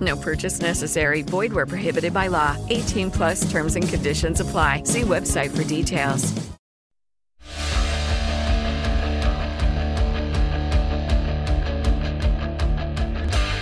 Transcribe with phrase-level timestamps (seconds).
[0.00, 1.22] No purchase necessary.
[1.22, 2.56] Void where prohibited by law.
[2.68, 4.82] 18 plus terms and conditions apply.
[4.84, 6.34] See website for details.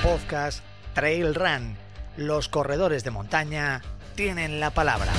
[0.03, 0.61] Podcast
[0.95, 1.77] Trail Run.
[2.17, 3.83] Los corredores de montaña
[4.15, 5.13] tienen la palabra.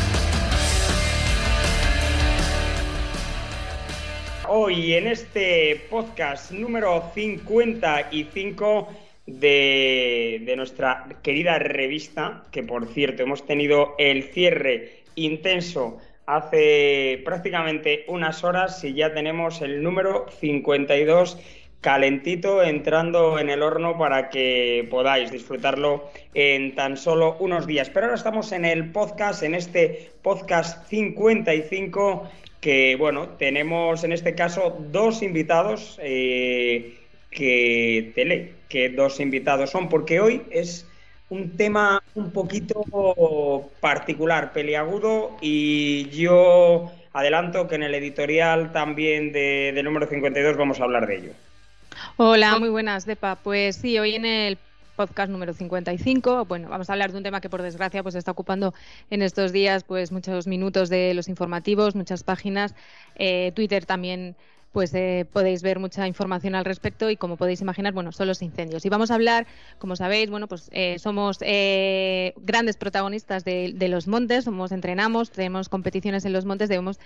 [4.49, 13.93] Hoy en este podcast número 55 de, nuestra querida revista, que por cierto hemos tenido
[13.99, 21.37] el cierre intenso hace prácticamente unas horas y ya tenemos el número 52
[21.81, 27.89] calentito entrando en el horno para que podáis disfrutarlo en tan solo unos días.
[27.89, 32.29] Pero ahora estamos en el podcast, en este podcast 55
[32.61, 36.97] que bueno, tenemos en este caso dos invitados eh,
[37.29, 40.87] que tele, que dos invitados son, porque hoy es
[41.29, 49.71] un tema un poquito particular, peliagudo, y yo adelanto que en el editorial también de,
[49.73, 51.31] del número 52 vamos a hablar de ello.
[52.17, 53.35] Hola, muy buenas, Depa.
[53.35, 54.57] Pues sí, hoy en el
[54.95, 56.45] podcast número 55.
[56.45, 58.73] Bueno, vamos a hablar de un tema que por desgracia pues está ocupando
[59.09, 62.75] en estos días pues muchos minutos de los informativos, muchas páginas,
[63.15, 64.35] eh, Twitter también
[64.71, 68.41] pues eh, podéis ver mucha información al respecto y como podéis imaginar, bueno, son los
[68.41, 68.85] incendios.
[68.85, 69.47] Y vamos a hablar,
[69.79, 75.31] como sabéis, bueno, pues eh, somos eh, grandes protagonistas de, de, los montes, somos entrenamos,
[75.31, 76.99] tenemos competiciones en los montes, debemos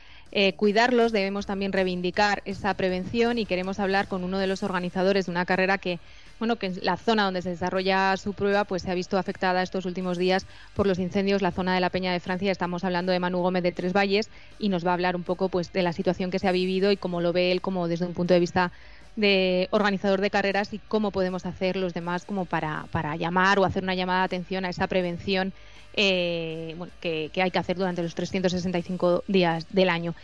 [0.56, 5.32] cuidarlos, debemos también reivindicar esa prevención y queremos hablar con uno de los organizadores de
[5.32, 6.00] una carrera que
[6.42, 9.86] bueno, que la zona donde se desarrolla su prueba pues se ha visto afectada estos
[9.86, 12.52] últimos días por los incendios, la zona de la Peña de Francia.
[12.52, 15.50] Estamos hablando de Manu Gómez de Tres Valles y nos va a hablar un poco
[15.50, 18.08] pues de la situación que se ha vivido y cómo lo ve él como desde
[18.08, 18.72] un punto de vista
[19.16, 23.64] de organizador de carreras y cómo podemos hacer los demás como para, para llamar o
[23.64, 25.54] hacer una llamada de atención a esa prevención
[25.94, 30.16] eh, bueno, que, que hay que hacer durante los 365 días del año.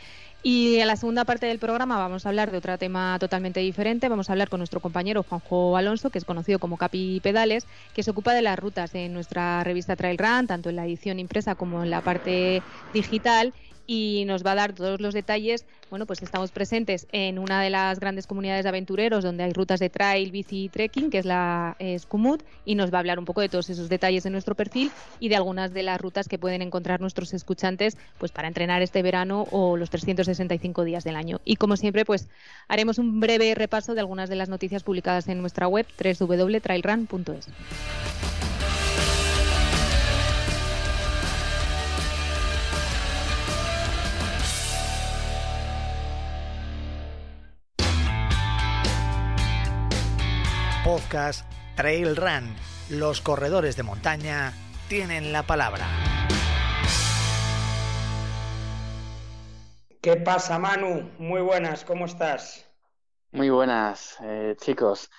[0.43, 4.07] Y en la segunda parte del programa vamos a hablar de otro tema totalmente diferente.
[4.07, 8.03] Vamos a hablar con nuestro compañero Juanjo Alonso, que es conocido como Capi Pedales, que
[8.03, 11.55] se ocupa de las rutas en nuestra revista Trail Run, tanto en la edición impresa
[11.55, 13.53] como en la parte digital
[13.87, 15.65] y nos va a dar todos los detalles.
[15.89, 19.79] Bueno, pues estamos presentes en una de las grandes comunidades de aventureros donde hay rutas
[19.79, 23.25] de trail, bici y trekking, que es la Scumut, y nos va a hablar un
[23.25, 26.37] poco de todos esos detalles en nuestro perfil y de algunas de las rutas que
[26.37, 31.39] pueden encontrar nuestros escuchantes pues para entrenar este verano o los 365 días del año.
[31.45, 32.27] Y como siempre, pues
[32.67, 37.47] haremos un breve repaso de algunas de las noticias publicadas en nuestra web www.trailrun.es.
[50.87, 52.55] podcast Trail Run.
[52.89, 54.53] Los corredores de montaña
[54.87, 55.85] tienen la palabra.
[60.01, 61.11] ¿Qué pasa, Manu?
[61.19, 62.71] Muy buenas, ¿cómo estás?
[63.33, 65.11] Muy buenas, eh, chicos.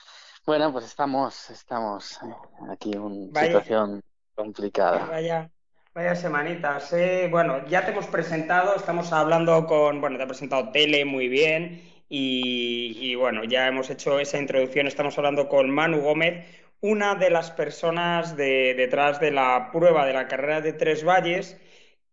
[0.47, 4.03] Bueno, pues estamos, estamos eh, aquí en una situación
[4.35, 5.05] complicada.
[5.05, 5.51] Vaya,
[5.93, 6.95] vaya semanitas.
[6.95, 7.29] Eh.
[7.31, 11.98] Bueno, ya te hemos presentado, estamos hablando con, bueno, te ha presentado Tele muy bien
[12.09, 14.87] y, bueno, ya hemos hecho esa introducción.
[14.87, 16.45] Estamos hablando con Manu Gómez,
[16.81, 21.61] una de las personas de, detrás de la prueba de la carrera de Tres Valles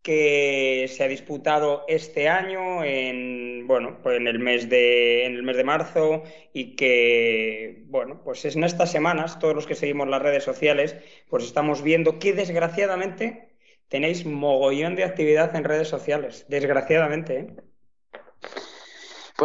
[0.01, 5.41] que se ha disputado este año en bueno pues en el mes de en el
[5.43, 10.07] mes de marzo y que bueno pues es en estas semanas todos los que seguimos
[10.07, 10.95] las redes sociales
[11.27, 13.57] pues estamos viendo que desgraciadamente
[13.87, 17.47] tenéis mogollón de actividad en redes sociales desgraciadamente ¿eh?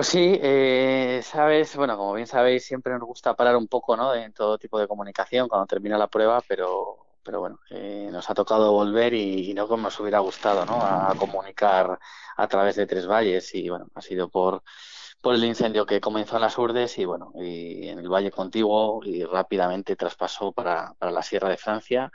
[0.01, 4.15] Pues sí, eh, sabes, bueno, como bien sabéis, siempre nos gusta parar un poco, ¿no?
[4.15, 8.35] En todo tipo de comunicación cuando termina la prueba, pero pero bueno, eh, nos ha
[8.35, 10.81] tocado volver y, no como nos hubiera gustado, ¿no?
[10.81, 11.99] A, comunicar
[12.35, 14.63] a través de Tres Valles y bueno, ha sido por,
[15.21, 19.03] por el incendio que comenzó en las Urdes y bueno, y en el Valle Contiguo
[19.05, 22.11] y rápidamente traspasó para, para la Sierra de Francia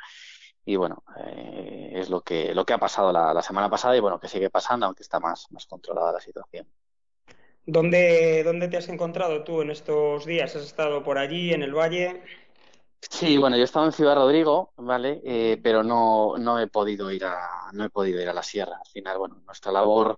[0.65, 3.99] y bueno, eh, es lo que, lo que ha pasado la, la, semana pasada y
[3.99, 6.67] bueno, que sigue pasando, aunque está más, más controlada la situación.
[7.65, 10.55] ¿Dónde, ¿Dónde te has encontrado tú en estos días?
[10.55, 12.21] ¿Has estado por allí, en el valle?
[13.01, 15.21] Sí, bueno, yo he estado en Ciudad Rodrigo, ¿vale?
[15.23, 18.77] Eh, pero no, no he podido ir a, no he podido ir a la sierra.
[18.77, 20.17] Al final, bueno, nuestra labor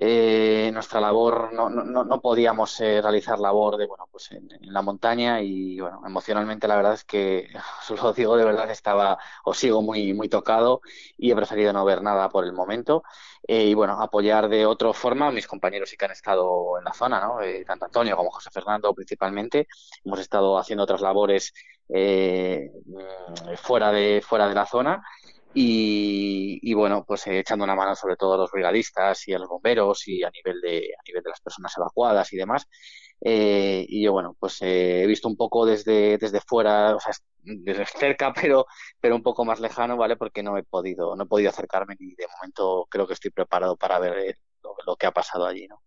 [0.00, 4.80] eh, nuestra labor no, no, no podíamos eh, realizar labor de bueno pues en, la
[4.80, 7.48] montaña y bueno emocionalmente la verdad es que
[7.90, 10.82] os lo digo de verdad estaba o sigo muy muy tocado
[11.16, 13.02] y he preferido no ver nada por el momento.
[13.46, 16.92] Eh, y bueno apoyar de otra forma a mis compañeros que han estado en la
[16.92, 19.66] zona no tanto Antonio como José Fernando principalmente.
[20.04, 21.52] Hemos estado haciendo otras labores
[21.88, 25.02] mm, fuera de fuera de la zona
[25.52, 29.48] y, bueno, pues eh, echando una mano sobre todo a los brigadistas y a los
[29.48, 32.66] bomberos y a nivel de, a nivel de las personas evacuadas y demás.
[33.20, 37.12] Eh, y yo, bueno, pues eh, he visto un poco desde, desde fuera, o sea,
[37.42, 38.66] desde cerca, pero,
[39.00, 40.16] pero un poco más lejano, ¿vale?
[40.16, 43.76] Porque no he podido, no he podido acercarme ni de momento creo que estoy preparado
[43.76, 45.82] para ver lo, lo que ha pasado allí, ¿no?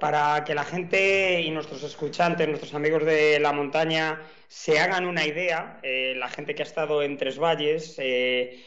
[0.00, 5.26] Para que la gente y nuestros escuchantes, nuestros amigos de la montaña, se hagan una
[5.26, 8.64] idea, eh, la gente que ha estado en Tres Valles, eh,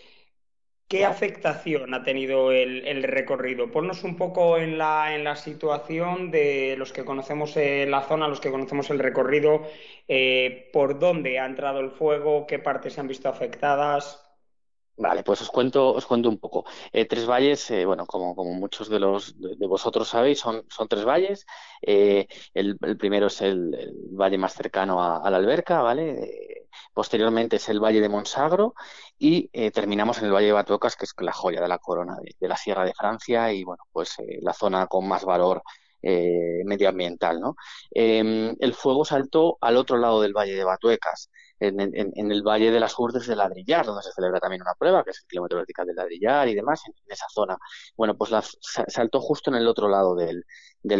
[0.87, 3.71] ¿qué afectación ha tenido el, recorrido?
[3.71, 8.89] Ponnos un poco en la, situación de los que conocemos la zona, los que conocemos
[8.91, 9.63] el recorrido,
[10.07, 14.22] eh, por dónde ha entrado el fuego, qué partes se han visto afectadas.
[14.95, 16.65] Vale, pues os cuento, os cuento un poco.
[16.91, 21.03] Eh, tres valles, eh, bueno, como, muchos de los de, vosotros sabéis, son, son tres
[21.03, 21.45] valles.
[21.81, 23.75] Eh, el, primero es el,
[24.11, 26.67] valle más cercano a, la alberca, ¿vale?
[26.93, 28.75] posteriormente es el valle de Monsagro
[29.17, 32.47] y terminamos en el valle de Batuecas, que es la joya de la corona de,
[32.47, 35.63] la Sierra de Francia y, bueno, pues la zona con más valor
[36.01, 37.55] medioambiental, ¿no?
[37.91, 41.29] Em, el fuego saltó al otro lado del valle de Batuecas
[41.67, 45.11] en, el Valle de las Urdes de Ladrillar, donde se celebra también una prueba, que
[45.11, 47.57] es el kilómetro vertical de Ladrillar y demás, en, esa zona.
[47.95, 48.43] Bueno, pues la,
[48.87, 50.43] saltó justo en el otro lado del,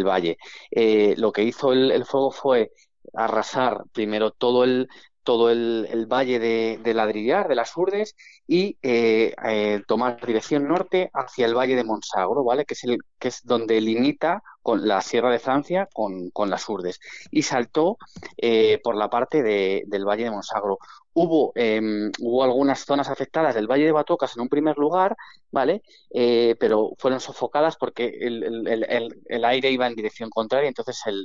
[0.04, 0.38] valle.
[0.70, 2.72] Eh, lo que hizo el, fuego fue
[3.14, 4.88] arrasar primero todo el,
[5.22, 8.14] todo el, valle de, Ladrillar, de las Urdes,
[8.46, 12.64] y eh, eh, tomar dirección norte hacia el valle de Monsagro, ¿vale?
[12.64, 16.66] Que es, el, que es donde limita con la Sierra de Francia con, con las
[16.70, 16.98] Urdes.
[17.30, 17.98] Y saltó
[18.38, 20.78] eh, por la parte del valle de Monsagro.
[21.12, 25.16] Hubo, em, hubo algunas zonas afectadas del Valle de Batocas en un primer lugar,
[25.52, 25.82] ¿vale?
[26.10, 31.24] Eh, pero fueron sofocadas porque el, el, el, aire iba en dirección contraria, entonces el,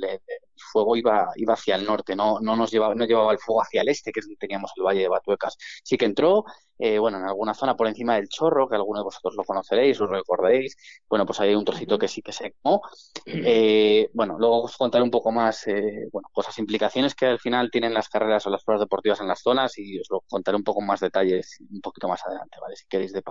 [0.70, 3.82] fuego iba, iba hacia el norte, no, no nos llevaba, no llevaba el fuego hacia
[3.82, 5.56] el este, que es donde teníamos el Valle de Batuecas.
[5.82, 6.44] Sí que entró,
[6.78, 9.98] eh, bueno, en alguna zona por encima del Chorro, que algunos de vosotros lo conoceréis,
[9.98, 10.76] lo recordaréis,
[11.08, 12.82] bueno, pues hay un trocito que sí que se quemó.
[13.32, 15.64] Eh, bueno, luego os contaré un poco más,
[16.12, 19.40] bueno, pues implicaciones que al final tienen las carreras o las pruebas deportivas en las
[19.40, 22.76] zonas y os lo contaré un poco más detalles un poquito más adelante, ¿vale?
[22.76, 23.22] Si queréis, de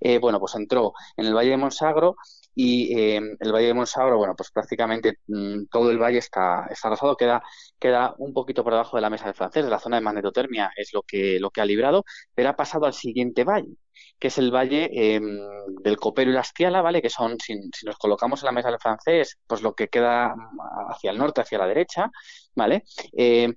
[0.00, 2.16] eh, bueno, pues entró en el Valle de Monsagro
[2.54, 6.88] y eh, el Valle de Monsagro, bueno, pues prácticamente mm, todo el valle está, está
[6.88, 7.42] arrasado, queda,
[7.78, 10.70] queda un poquito por debajo de la mesa del francés, de la zona de magnetotermia
[10.76, 12.04] es lo que, lo que ha librado,
[12.34, 13.76] pero ha pasado al siguiente valle,
[14.18, 15.38] que es el valle em,
[15.82, 17.02] del Copero y la Astiala, ¿vale?
[17.02, 17.54] Que son, si,
[17.84, 21.40] nos colocamos en la mesa del francés, pues lo que queda mm, hacia el norte,
[21.40, 22.10] hacia la derecha,
[22.54, 22.84] ¿vale?
[23.16, 23.54] Eh,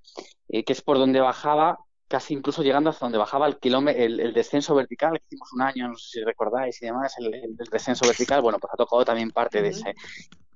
[0.48, 1.80] que es por donde bajaba
[2.16, 5.90] casi incluso llegando hasta donde bajaba el kilómetro, el, descenso vertical que hicimos un año,
[5.90, 9.62] no sé si recordáis y demás, el, descenso vertical, bueno, pues ha tocado también parte
[9.62, 9.94] de ese.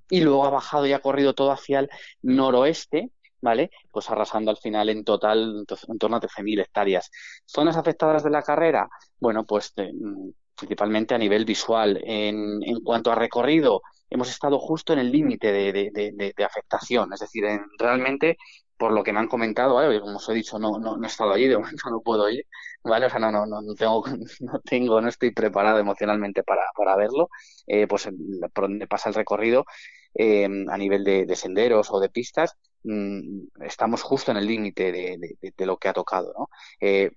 [0.10, 1.90] Y luego ha bajado y ha corrido todo hacia el
[2.22, 3.12] noroeste,
[3.42, 3.72] ¿vale?
[3.92, 7.12] Pues arrasando al final en total en torno a 13.000 hectáreas.
[7.46, 8.88] ¿Zonas afectadas de la carrera?
[9.20, 12.00] Bueno, pues mm, principalmente a nivel visual.
[12.06, 17.46] En, en cuanto a recorrido, hemos estado justo en el límite de, afectación, es decir,
[17.46, 18.38] en, realmente
[18.78, 21.34] por lo que me han comentado, como os he dicho, no, no, no, he estado
[21.34, 22.46] allí, de momento no puedo ir,
[22.82, 23.08] ¿vale?
[23.08, 24.04] O sea, no, no, no, tengo,
[24.40, 27.30] no tengo, no estoy preparado emocionalmente para, verlo,
[27.68, 28.10] eh, pues
[28.54, 29.66] por donde pasa el recorrido,
[30.14, 35.66] eh, a nivel de, senderos o de pistas, mm, estamos justo en el límite de,
[35.66, 36.50] lo que ha tocado, ¿no?
[36.80, 37.12] Eh,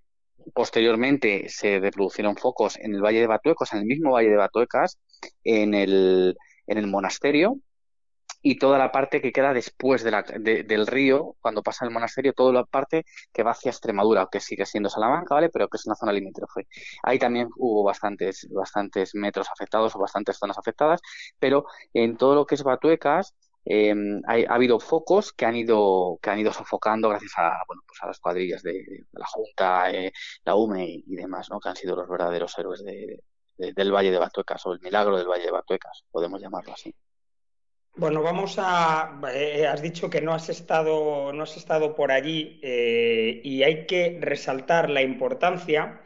[0.54, 4.98] posteriormente se reproducieron focos en el Valle de Batuecas, en el mismo Valle de Batuecas,
[5.44, 7.58] en el, en el monasterio,
[8.44, 12.32] y toda la parte que queda después de la, del río, cuando pasa el monasterio,
[12.32, 15.48] toda la parte que va hacia Extremadura, que sigue siendo Salamanca, ¿vale?
[15.48, 16.66] Pero que es una zona limítrofe.
[17.04, 21.00] Ahí también hubo bastantes, bastantes metros afectados o bastantes zonas afectadas,
[21.38, 26.30] pero en todo lo que es Batuecas, Em, ha habido focos que han ido, que
[26.30, 30.12] han ido sofocando gracias a, bueno, pues a las cuadrillas de, la Junta, eh,
[30.44, 31.60] la UME y demás, ¿no?
[31.60, 32.82] que han sido los verdaderos héroes
[33.70, 36.92] del Valle de Batuecas o el milagro del Valle de Batuecas, podemos llamarlo así.
[37.94, 39.20] Bueno, vamos a.
[39.34, 43.86] Eh, has dicho que no has estado, no has estado por allí eh, y hay
[43.86, 46.00] que resaltar la importancia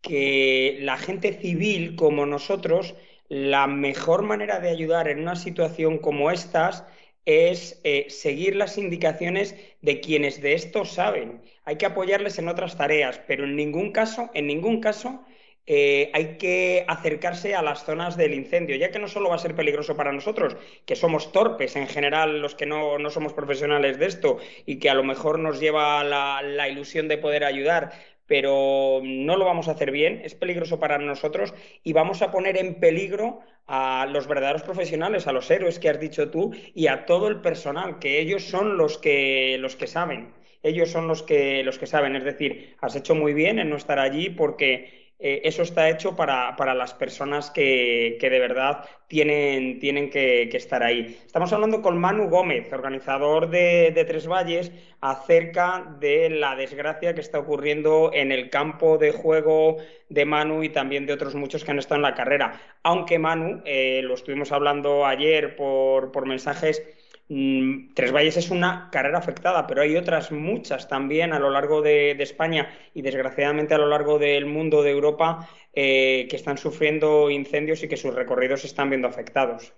[0.00, 2.94] que la gente civil como nosotros,
[3.28, 6.84] la mejor manera de ayudar en una situación como estas
[7.24, 11.42] es eh, seguir las indicaciones de quienes de esto saben.
[11.64, 15.22] Hay que apoyarles en otras tareas, pero en ningún caso, en ningún caso
[15.68, 19.38] eh, hay que acercarse a las zonas del incendio, ya que no solo va a
[19.38, 20.56] ser peligroso para nosotros,
[20.86, 24.94] que somos torpes en general los que no, somos profesionales de esto y que a
[24.94, 27.92] lo mejor nos lleva la ilusión de poder ayudar,
[28.28, 32.58] pero no lo vamos a hacer bien, es peligroso para nosotros y vamos a poner
[32.58, 37.06] en peligro a los verdaderos profesionales, a los héroes que has dicho tú y a
[37.06, 41.62] todo el personal, que ellos son los que, los que saben, ellos son los que,
[41.64, 45.40] los que saben, es decir, has hecho muy bien en no estar allí porque eh,
[45.42, 51.18] eso está hecho para, las personas que, de verdad tienen, tienen que, estar ahí.
[51.26, 54.70] Estamos hablando con Manu Gómez, organizador de, Tres Valles,
[55.00, 60.68] acerca de la desgracia que está ocurriendo en el campo de juego de Manu y
[60.68, 62.60] también de otros muchos que han estado en la carrera.
[62.84, 66.80] Aunque Manu, eh, lo estuvimos hablando ayer por, por mensajes,
[67.28, 71.82] Mm, Tres Valles es una carrera afectada, pero hay otras muchas también a lo largo
[71.82, 77.30] de, España y desgraciadamente a lo largo del mundo de Europa eh, que están sufriendo
[77.30, 79.74] incendios y que sus recorridos se están viendo afectados.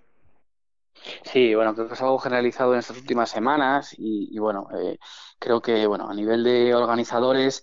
[1.24, 4.98] Sí, bueno, creo que es algo generalizado en estas últimas semanas y, bueno, eh,
[5.38, 7.62] creo que bueno a nivel de organizadores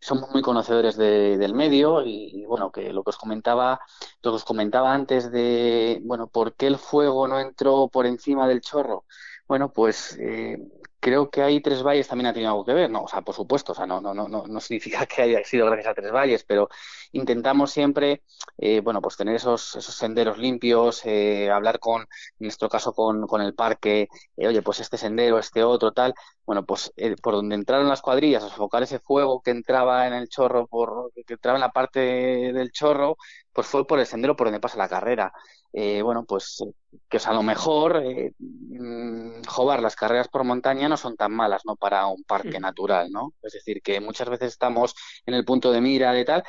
[0.00, 3.80] somos muy conocedores del medio y, bueno que lo que os comentaba
[4.22, 8.46] lo que os comentaba antes de bueno por qué el fuego no entró por encima
[8.46, 9.04] del chorro
[9.48, 10.58] bueno, pues eh,
[11.00, 13.04] creo que hay tres valles también ha tenido algo que ver, ¿no?
[13.04, 15.88] O sea, por supuesto, o sea, no, no, no, no significa que haya sido gracias
[15.88, 16.68] a tres valles, pero
[17.12, 18.22] intentamos siempre,
[18.58, 22.06] eh, bueno, pues tener esos, esos senderos limpios, eh, hablar con, en
[22.40, 26.14] nuestro caso, con, con el parque, oye, pues este sendero, este otro, tal.
[26.44, 30.28] Bueno, pues por donde entraron las cuadrillas a sofocar ese fuego que entraba en el
[30.28, 33.16] chorro, por, que entraba en la parte del chorro,
[33.52, 35.32] pues fue por el sendero por donde pasa la carrera.
[35.72, 36.64] Eh, bueno, pues
[37.08, 41.62] que a lo mejor, eh, mm, jobar, las carreras por montaña no son tan malas,
[41.66, 41.76] ¿no?
[41.76, 43.34] Para un parque natural, ¿no?
[43.42, 44.94] Es decir, que muchas veces estamos
[45.26, 46.42] en el punto de mira de tal.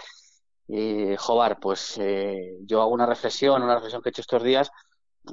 [0.72, 4.70] Eh, jobar, pues eh, yo hago una reflexión, una reflexión que he hecho estos días,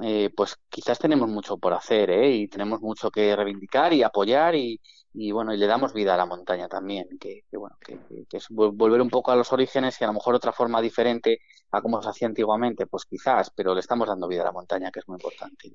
[0.01, 2.31] eh, pues quizás tenemos mucho por hacer, ¿eh?
[2.31, 4.79] Y tenemos mucho que reivindicar y apoyar y,
[5.13, 7.97] y bueno, y le damos vida a la montaña también, que, bueno, que,
[8.31, 11.39] es volver un poco a los orígenes y a lo mejor otra forma diferente
[11.71, 14.91] a como se hacía antiguamente, pues quizás, pero le estamos dando vida a la montaña,
[14.91, 15.71] que es muy importante.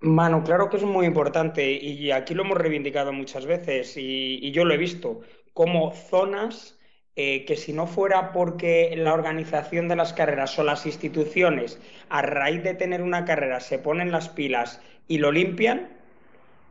[0.00, 4.64] Mano, claro que es muy importante y aquí lo hemos reivindicado muchas veces y, yo
[4.64, 6.78] lo he visto como zonas
[7.16, 12.22] eh, que si no fuera porque la organización de las carreras o las instituciones a
[12.22, 15.97] raíz de tener una carrera se ponen las pilas y lo limpian,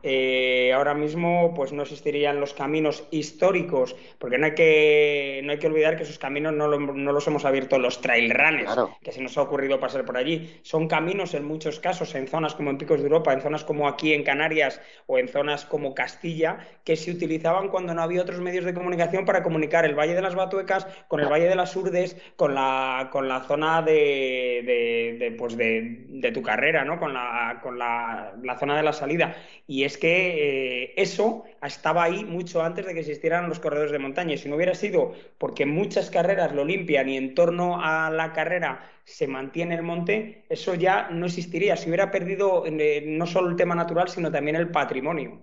[0.02, 5.58] eh, ahora mismo pues no existirían los caminos históricos, porque no hay que, no hay
[5.58, 8.70] que olvidar que esos caminos no, los hemos abierto los trail runners,
[9.02, 10.60] que se nos ha ocurrido pasar por allí.
[10.62, 13.88] Son caminos en muchos casos, en zonas como en Picos de Europa, en zonas como
[13.88, 18.40] aquí en Canarias o en zonas como Castilla, que se utilizaban cuando no había otros
[18.40, 21.74] medios de comunicación para comunicar el Valle de las Batuecas con el Valle de las
[21.74, 27.00] Urdes, con la, con la zona de, de, pues de, tu carrera, ¿no?
[27.00, 29.34] con, la, con la, la zona de la salida.
[29.66, 33.98] Y es que eh, eso estaba ahí mucho antes de que existieran los corredores de
[33.98, 34.36] montaña.
[34.36, 38.90] Si no hubiera sido porque muchas carreras lo limpian y en torno a la carrera
[39.04, 41.74] se mantiene el monte, eso ya no existiría.
[41.76, 45.40] Se hubiera perdido eh, no solo el tema natural, sino también el patrimonio.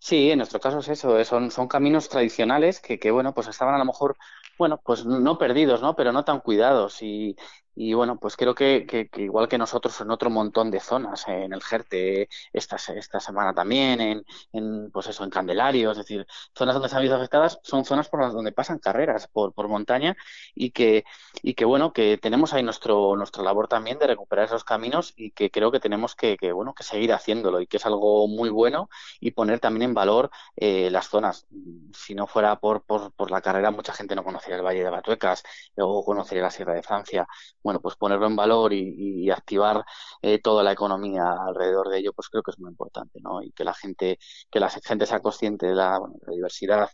[0.00, 3.46] Sí, en nuestro caso es eso, eh, son, son caminos tradicionales que, que, bueno, pues
[3.46, 4.16] estaban a lo mejor,
[4.58, 5.94] bueno, pues no perdidos, ¿no?
[5.94, 7.36] Pero no tan cuidados y,
[7.80, 11.52] y bueno, pues creo que, que, igual que nosotros en otro montón de zonas, en
[11.52, 16.74] el Jerte esta, esta semana también, en, en, pues eso, en Candelario, es decir, zonas
[16.74, 20.16] donde se han visto afectadas son zonas por las donde pasan carreras por, por montaña
[20.56, 21.04] y que,
[21.40, 25.30] y que bueno, que tenemos ahí nuestro, nuestra labor también de recuperar esos caminos y
[25.30, 28.50] que creo que tenemos que, que bueno, que seguir haciéndolo y que es algo muy
[28.50, 31.46] bueno y poner también en valor eh, las zonas.
[31.94, 34.90] Si no fuera por, por, por la carrera, mucha gente no conocería el Valle de
[34.90, 35.44] Batuecas
[35.76, 37.26] o conocería la Sierra de Francia
[37.68, 39.84] bueno, pues ponerlo en valor y, activar
[40.22, 43.42] eh, toda la economía alrededor de ello, pues creo que es muy importante, ¿no?
[43.42, 44.18] Y que la gente,
[44.50, 46.88] que la gente sea consciente de la, diversidad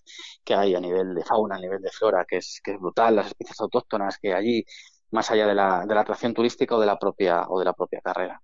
[0.45, 3.15] que hay a nivel de fauna, a nivel de flora, que es, que es brutal,
[3.17, 4.65] las especies autóctonas que hay allí,
[5.13, 7.73] más allá de la, de la atracción turística o de la propia, o de la
[7.73, 8.41] propia carrera.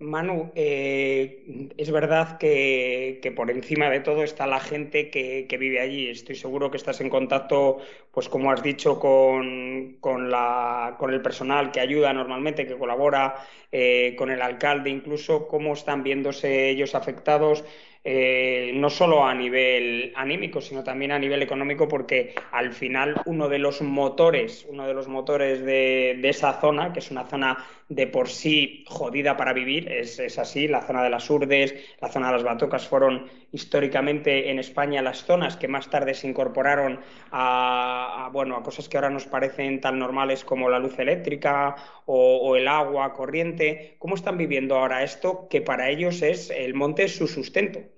[0.00, 6.08] Manu, eh, es verdad que, por encima de todo está la gente que, vive allí.
[6.08, 7.78] Estoy seguro que estás en contacto,
[8.12, 13.34] pues como has dicho, con el personal que ayuda normalmente, que colabora,
[13.72, 17.64] eh, con el alcalde, incluso cómo están viéndose ellos afectados.
[18.10, 23.50] Eh, no solo a nivel anímico, sino también a nivel económico, porque al final uno
[23.50, 28.06] de los motores, uno de los motores de, esa zona, que es una zona de
[28.06, 32.32] por sí jodida para vivir, es, así, la zona de las Urdes, la zona de
[32.32, 37.00] las Batocas fueron históricamente en España las zonas que más tarde se incorporaron
[37.30, 42.56] a, bueno, a cosas que ahora nos parecen tan normales como la luz eléctrica o,
[42.56, 43.96] el agua corriente.
[43.98, 47.97] ¿Cómo están viviendo ahora esto que para ellos es el monte es su sustento?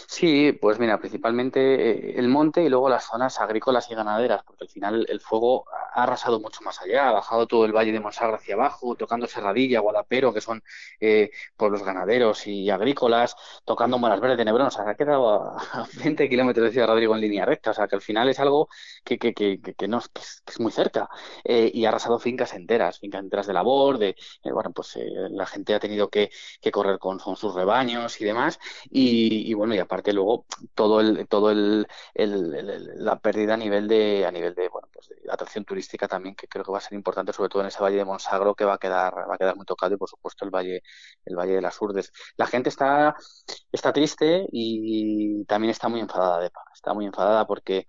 [0.13, 4.65] Sí, pues mira, principalmente eh, el monte y luego las zonas agrícolas y ganaderas, porque
[4.65, 8.01] al final el fuego ha arrasado mucho más allá, ha bajado todo el valle de
[8.01, 10.61] Monsagra hacia abajo, tocando Serradilla, Guadapero, que son
[10.99, 15.87] eh, pueblos ganaderos y agrícolas, tocando Moras Verdes de Nebrón, o sea, ha quedado a,
[16.03, 18.67] 20 kilómetros de Ciudad Rodrigo en línea recta, o sea, que al final es algo
[19.05, 21.09] que, que, que, que no, es, muy cerca,
[21.45, 24.99] eh, y ha arrasado fincas enteras, fincas enteras de labor, de, bueno, pues
[25.29, 26.29] la gente ha tenido que,
[26.71, 31.27] correr con, sus rebaños y demás, y, y bueno, y aparte que luego todo el
[31.27, 36.07] todo el, la pérdida a nivel de a nivel de bueno pues de atracción turística
[36.07, 38.55] también que creo que va a ser importante sobre todo en ese valle de Monsagro
[38.55, 40.83] que va a quedar va a quedar muy tocado y por supuesto el valle
[41.25, 42.11] el valle de las Urdes.
[42.37, 43.15] La gente está
[43.71, 47.87] está triste y también está muy enfadada de está muy enfadada porque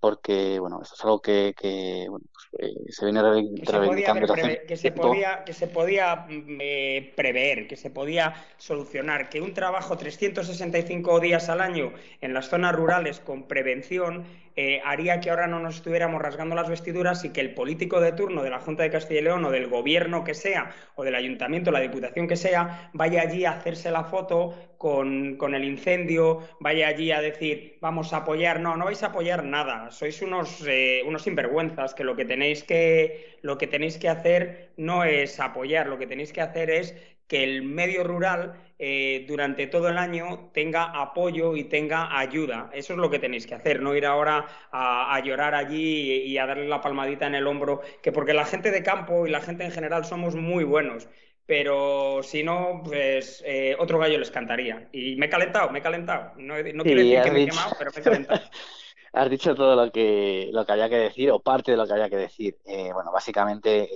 [0.00, 4.34] porque bueno esto es algo que, que bueno, pues, eh, se viene reivindicando
[4.66, 9.52] que se podía que se podía mm, eh, prever que se podía solucionar que un
[9.52, 14.24] trabajo 365 días al año en las zonas rurales con prevención
[14.62, 18.12] eh, haría que ahora no nos estuviéramos rasgando las vestiduras y que el político de
[18.12, 21.14] turno de la Junta de Castilla y León o del gobierno que sea o del
[21.14, 26.40] ayuntamiento, la diputación que sea, vaya allí a hacerse la foto con, con, el incendio,
[26.60, 28.60] vaya allí a decir vamos a apoyar.
[28.60, 29.90] No, no vais a apoyar nada.
[29.90, 34.72] Sois unos, eh, unos sinvergüenzas que lo que tenéis que lo que tenéis que hacer
[34.76, 36.94] no es apoyar, lo que tenéis que hacer es
[37.30, 42.70] que el medio rural eh, durante todo el año tenga apoyo y tenga ayuda.
[42.72, 46.46] Eso es lo que tenéis que hacer, no ir ahora a, llorar allí y, a
[46.46, 49.64] darle la palmadita en el hombro, que porque la gente de campo y la gente
[49.64, 51.08] en general somos muy buenos.
[51.46, 54.88] Pero si no, pues eh, otro gallo les cantaría.
[54.90, 56.32] Y me he calentado, me he calentado.
[56.36, 58.40] No, quiero decir que me he quemado, pero me he calentado.
[59.12, 61.92] has dicho todo lo que, lo que había que decir, o parte de lo que
[61.92, 62.58] había que decir.
[62.64, 63.88] Eh, bueno, básicamente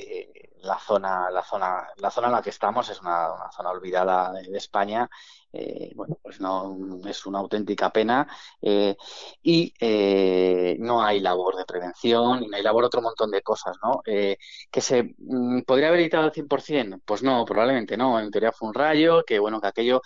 [0.65, 4.57] la zona, la zona, la zona en la que estamos es una, zona olvidada de,
[4.57, 5.09] España.
[5.53, 8.27] Eh, bueno, pues no es una auténtica pena
[8.61, 8.97] eh,
[9.41, 13.77] y eh, no hay labor de prevención y no hay labor otro montón de cosas,
[13.81, 14.01] ¿no?
[14.05, 18.19] que se mm, podría haber evitado al 100%, pues no, probablemente no.
[18.19, 20.03] En teoría fue un rayo, que bueno, que aquello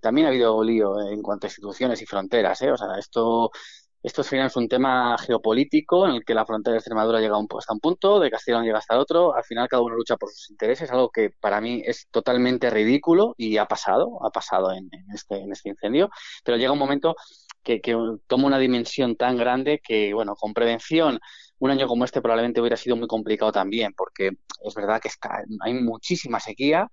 [0.00, 2.70] también ha habido lío en cuanto a instituciones y fronteras, ¿eh?
[2.70, 3.50] O sea, esto
[4.02, 7.72] esto final es un tema geopolítico en el que la frontera de Extremadura llega hasta
[7.72, 9.34] un punto, de Castellón llega hasta el otro.
[9.34, 13.34] Al final cada uno lucha por sus intereses, algo que para mí es totalmente ridículo
[13.36, 16.10] y ha pasado, ha pasado en, este, en este incendio.
[16.44, 17.14] Pero llega un momento
[17.62, 21.20] que, que toma una dimensión tan grande que, bueno, con prevención
[21.60, 24.32] un año como este probablemente hubiera sido muy complicado también, porque
[24.64, 25.10] es verdad que
[25.60, 26.88] hay muchísima sequía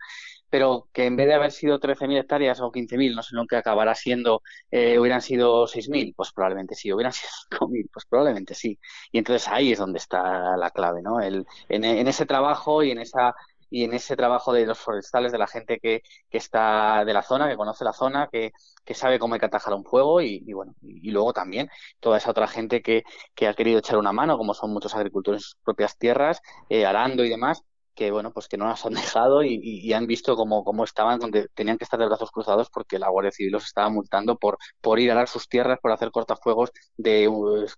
[0.49, 3.55] pero que en vez de haber sido 13.000 hectáreas o 15.000, no sé lo que
[3.55, 8.79] acabará siendo, eh, hubieran sido 6.000, pues probablemente sí, hubieran sido 5.000, pues probablemente sí.
[9.11, 11.19] Y entonces ahí es donde está la clave, ¿no?
[11.21, 13.33] El, en, ese trabajo y en esa
[13.71, 17.21] y en ese trabajo de los forestales, de la gente que, que está de la
[17.21, 18.51] zona, que conoce la zona, que,
[18.83, 22.31] que sabe cómo hay que atajar un fuego y, bueno, y, luego también toda esa
[22.31, 23.03] otra gente que,
[23.35, 26.85] que ha querido echar una mano, como son muchos agricultores en sus propias tierras, eh,
[26.85, 27.63] arando y demás,
[27.95, 31.47] que bueno, pues que no las han dejado y, han visto cómo, cómo estaban, donde
[31.53, 34.99] tenían que estar de brazos cruzados porque la Guardia Civil los estaba multando por, por
[34.99, 37.29] ir a dar sus tierras, por hacer cortafuegos de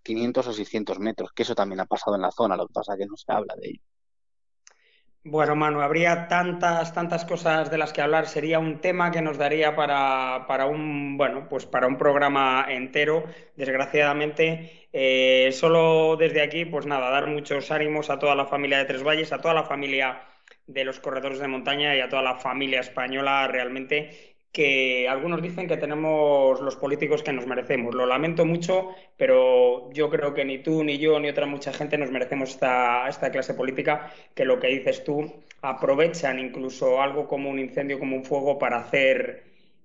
[0.03, 2.93] 500 o 600 metros, que eso también ha pasado en la zona, lo que pasa
[2.93, 3.81] es que no se habla de ello.
[5.23, 8.25] Bueno, Manu, habría tantas, tantas cosas de las que hablar.
[8.25, 13.25] Sería un tema que nos daría para, para un, bueno, pues para un programa entero.
[13.55, 18.85] Desgraciadamente, eh, solo desde aquí, pues nada, dar muchos ánimos a toda la familia de
[18.85, 20.21] Tres Valles, a toda la familia
[20.67, 25.67] de los corredores de montaña y a toda la familia española realmente que algunos dicen
[25.67, 27.95] que tenemos los políticos que nos merecemos.
[27.95, 31.97] Lo lamento mucho, pero yo creo que ni tú, ni yo, ni otra mucha gente
[31.97, 37.49] nos merecemos esta, esta clase política que lo que dices tú aprovechan incluso algo como
[37.49, 39.43] un incendio, como un fuego para hacer,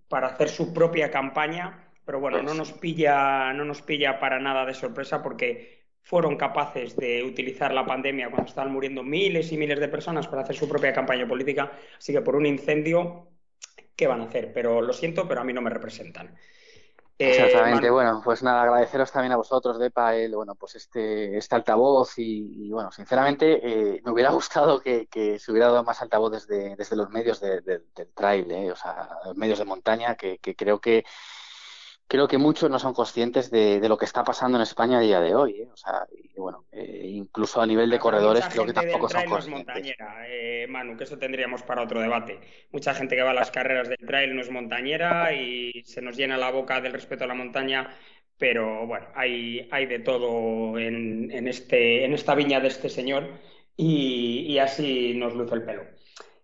[0.09, 1.86] para hacer su propia campaña.
[2.07, 6.95] Pero bueno, no nos pilla, no nos pilla para nada de sorpresa porque fueron capaces
[6.95, 10.69] de utilizar la pandemia cuando estaban muriendo miles y miles de personas para hacer su
[10.69, 11.73] propia campaña política.
[11.99, 13.27] Así que por un incendio
[13.97, 16.33] qué van a hacer, pero lo siento, pero a mí no me representan.
[17.19, 22.13] Exactamente, bueno, pues nada, agradeceros también a vosotros, Depa, el, bueno, pues este, este altavoz
[22.19, 25.09] y, bueno, sinceramente eh, me hubiera gustado que,
[25.41, 27.83] se hubiera dado más altavoz desde, desde los medios del
[28.15, 31.05] trail, eh, o sea, los medios de montaña, que creo que
[32.09, 35.21] creo que muchos no son conscientes de, lo que está pasando en España a día
[35.21, 35.61] de hoy.
[35.61, 35.69] ¿eh?
[35.73, 39.49] O sea, y bueno, eh, incluso a nivel de corredores creo que tampoco son conscientes.
[39.49, 42.41] No es montañera, eh, Manu, que eso tendríamos para otro debate.
[42.71, 46.17] Mucha gente que va a las carreras del trail no es montañera y se nos
[46.17, 47.95] llena la boca del respeto a la montaña.
[48.39, 53.31] Pero bueno, hay, hay de todo en, en, este, en esta viña de este señor
[53.77, 55.96] y, y así nos luce el pelo.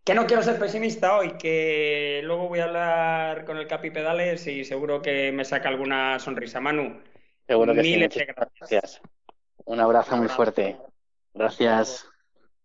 [0.05, 4.47] Que no quiero ser pesimista hoy, que luego voy a hablar con el Capi Pedales
[4.49, 6.61] y seguro que me saca alguna sonrisa.
[6.61, 7.01] Manu,
[7.47, 8.25] seguro que sí.
[8.59, 9.01] gracias.
[9.65, 10.77] Un abrazo muy fuerte.
[11.35, 12.12] Gracias.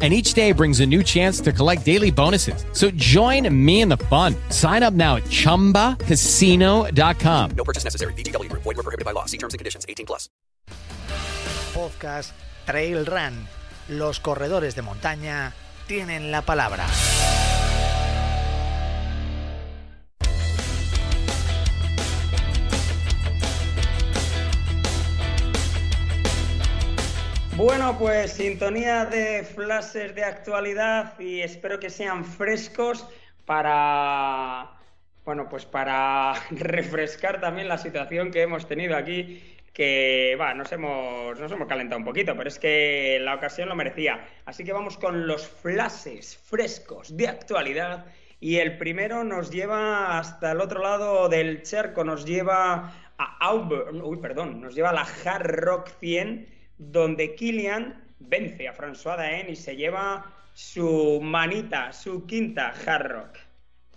[0.00, 2.64] and each day brings a new chance to collect daily bonuses.
[2.72, 4.36] So join me in the fun.
[4.50, 7.50] Sign up now at ChumbaCasino.com.
[7.56, 8.12] No purchase necessary.
[8.14, 8.48] BGW.
[8.52, 9.24] Void were prohibited by law.
[9.24, 9.84] See terms and conditions.
[9.88, 10.30] 18 plus.
[11.74, 12.30] Podcast
[12.66, 13.48] Trail Run.
[13.88, 15.54] Los corredores de montaña
[15.86, 16.86] tienen la palabra.
[27.58, 33.04] Bueno, pues sintonía de flashes de actualidad y espero que sean frescos
[33.46, 34.70] para,
[35.24, 39.42] bueno, pues para refrescar también la situación que hemos tenido aquí,
[39.72, 43.74] que va, nos hemos, nos hemos calentado un poquito, pero es que la ocasión lo
[43.74, 44.24] merecía.
[44.44, 48.06] Así que vamos con los flashes frescos de actualidad
[48.38, 54.00] y el primero nos lleva hasta el otro lado del charco, nos lleva a Auburn,
[54.00, 59.50] uy, perdón, nos lleva a la Hard Rock 100 donde Kilian vence a François Daen
[59.50, 63.38] y se lleva su manita, su quinta hard rock.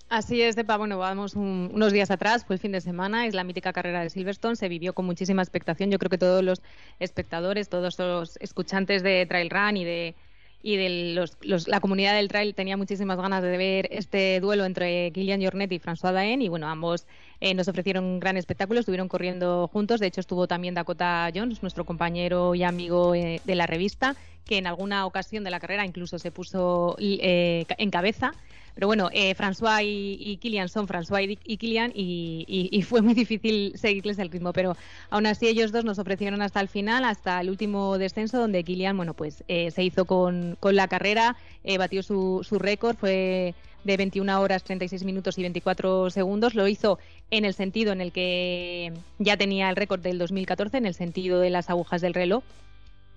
[0.10, 0.76] Así es, Depa.
[0.76, 4.10] Bueno, vamos unos días atrás, fue el fin de semana, es la mítica carrera de
[4.10, 5.90] Silverstone, se vivió con muchísima expectación.
[5.90, 6.62] Yo creo que todos los
[7.00, 10.16] espectadores, todos los escuchantes de Trail Run y de,
[10.64, 15.12] y de los, la comunidad del trail tenía muchísimas ganas de ver este duelo entre
[15.12, 17.08] Kilian Jornet y François Daen y bueno, ambos
[17.40, 21.62] eh, nos ofrecieron un gran espectáculo, estuvieron corriendo juntos, de hecho estuvo también Dakota Jones,
[21.62, 24.16] nuestro compañero y amigo eh, de la revista,
[24.46, 28.34] que en alguna ocasión de la carrera incluso se puso eh, en cabeza
[28.76, 33.14] pero bueno, eh, François y, y, Kilian son François y, y Kilian y, fue muy
[33.14, 34.76] difícil seguirles el ritmo, pero
[35.10, 38.98] aún así ellos dos nos ofrecieron hasta el final, hasta el último descenso, donde Kilian,
[38.98, 43.54] bueno, pues eh, se hizo con, con la carrera, eh, batió su, su récord, fue
[43.84, 46.54] de 21 horas 36 minutos y 24 segundos.
[46.54, 47.00] Lo hizo
[47.32, 51.40] en el sentido en el que ya tenía el récord del 2014, en el sentido
[51.40, 52.44] de las agujas del reloj.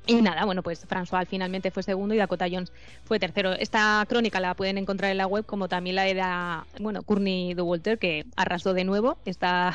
[0.06, 2.72] Y nada, bueno, pues François finalmente fue segundo y Dakota Jones
[3.04, 3.52] fue tercero.
[3.52, 7.62] Esta crónica la pueden encontrar en la web, como también la de, bueno, Courtney de
[7.62, 9.16] Walter, que arrasó de nuevo.
[9.24, 9.74] Está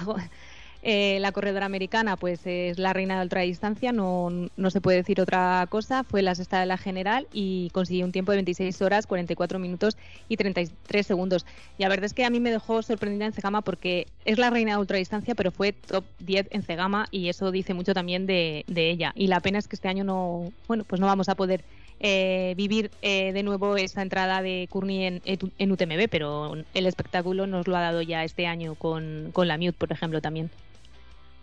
[0.82, 5.20] eh, la corredora americana pues es la reina de ultradistancia, no, no se puede decir
[5.20, 6.04] otra cosa.
[6.04, 9.98] Fue la sexta de la general y consiguió un tiempo de 26 horas, 44 minutos
[10.30, 11.46] y 33 segundos.
[11.78, 14.50] Y la verdad es que a mí me dejó sorprendida en Cegama porque es la
[14.50, 18.64] reina de ultradistancia, pero fue top 10 en Cegama y eso dice mucho también de,
[18.68, 19.12] ella.
[19.16, 21.66] Y la pena es que este año no, bueno, pues no vamos a poder
[22.00, 27.46] eh, vivir eh, de nuevo esa entrada de Courtney en, en, UTMB, pero el espectáculo
[27.46, 30.50] nos lo ha dado ya este año con, con la Mute, por ejemplo, también.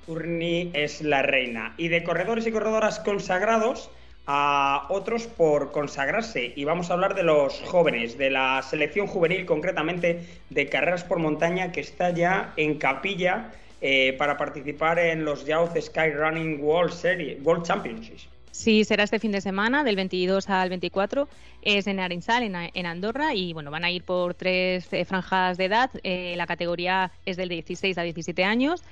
[0.07, 1.75] Courtney es la reina.
[1.77, 3.91] Y de corredores y corredoras consagrados
[4.27, 6.53] a otros por consagrarse.
[6.57, 11.19] Y vamos a hablar de los jóvenes, de la selección juvenil concretamente de carreras por
[11.19, 16.93] montaña que está ya en capilla eh, para participar en los Youth Sky Running World
[16.93, 18.29] Series, World Championships.
[18.51, 21.29] Sí, será este fin de semana, del 22 al 24,
[21.61, 25.67] es en Arinsal, en, Andorra, y bueno, van a ir por tres eh, franjas de
[25.67, 25.91] edad.
[26.03, 28.83] Eh, la categoría es del 16 a 17 años.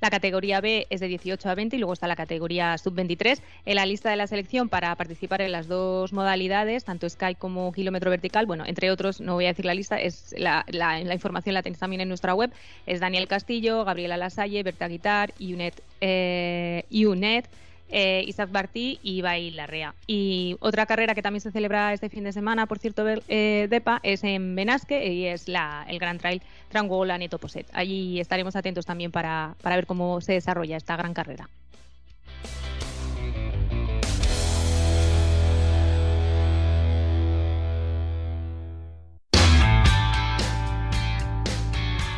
[0.00, 3.40] La categoría B es de 18 a 20 y luego está la categoría sub-23.
[3.66, 7.72] En la lista de la selección para participar en las dos modalidades, tanto Sky como
[7.72, 10.64] kilómetro vertical, bueno, entre otros, no voy a decir la lista, es la,
[11.12, 12.52] información la tenéis también en nuestra web,
[12.86, 17.48] es Daniel Castillo, Gabriela Lasalle, Berta Guitar, Unet, eh, Unet
[17.90, 19.94] eh, Isaac Bartí y Ibai Larrea.
[20.06, 24.00] Y otra carrera que también se celebra este fin de semana, por cierto, eh, DEPA,
[24.02, 27.66] es en Benasque eh, y es la, el Gran Trail Tranguola Neto Poset.
[27.72, 31.48] Allí estaremos atentos también para, para ver cómo se desarrolla esta gran carrera.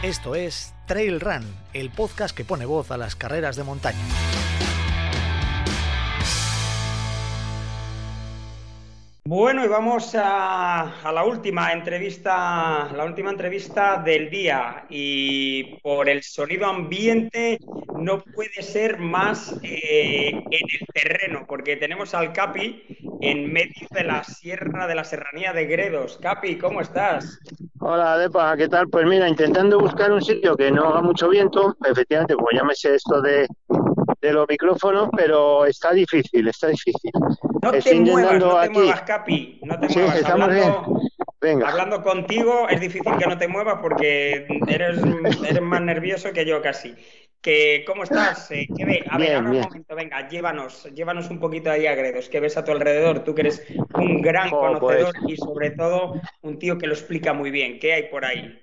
[0.02, 3.98] Esto es Trail Run, el podcast que pone voz a las carreras de montaña.
[9.31, 14.87] Bueno, y vamos a, la última entrevista, la última entrevista del día.
[14.90, 17.61] Y por el sonido ambiente
[17.97, 22.83] no puede ser más eh, en el terreno, porque tenemos al Capi
[23.21, 26.19] en medio de la sierra de la serranía de Gredos.
[26.21, 27.38] Capi, ¿cómo estás?
[27.79, 28.88] Hola, Depa, ¿qué tal?
[28.88, 32.75] Pues mira, intentando buscar un sitio que no haga mucho viento, efectivamente, como ya me
[32.75, 33.47] sé esto de,
[34.20, 37.11] de los micrófonos, pero está difícil, está difícil.
[37.62, 40.24] No te muevas, no te muevas, Capi, no te muevas.
[40.24, 41.00] Hablando,
[41.40, 41.68] Venga.
[41.68, 45.00] hablando contigo es difícil que no te muevas porque eres,
[45.48, 46.94] eres más nervioso que yo casi.
[47.40, 48.50] Que, ¿Cómo estás?
[48.50, 49.04] Eh, ¿Qué ve?
[49.09, 52.59] A ver, ahora un momento, venga, llévanos, llévanos un poquito ahí a Gredos, ¿qué ves
[52.59, 53.24] a tu alrededor?
[53.24, 54.61] Tú que eres un gran pues.
[54.78, 57.78] conocedor y sobre todo un tío que lo explica muy bien.
[57.78, 58.61] ¿Qué hay por ahí?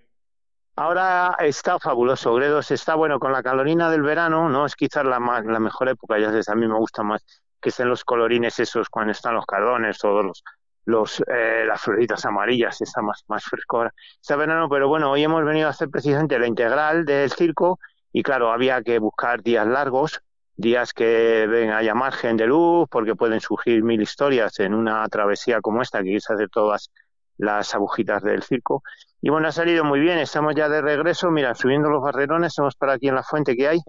[0.79, 2.69] Ahora está fabuloso, Gredos.
[2.69, 6.27] Está bueno con la calorina del verano, no es quizás la, la mejor época, ya
[6.29, 7.25] sabes, a mí me gusta más
[7.59, 10.43] que estén los colorines esos cuando están los cardones, todos los,
[10.85, 15.23] los eh, las floritas amarillas, está más, más fresco ahora este verano, pero bueno, hoy
[15.23, 17.79] hemos venido a hacer precisamente la integral del circo
[18.13, 20.21] y claro, había que buscar días largos,
[20.55, 25.59] días que ven, haya margen de luz, porque pueden surgir mil historias en una travesía
[25.59, 26.91] como esta, que quieres hacer todas
[27.37, 28.83] las agujitas del circo.
[29.27, 32.77] Y bueno, ha salido muy bien, estamos ya de regreso, mira, subiendo los barrerones, estamos
[32.77, 33.79] para aquí en la fuente que hay.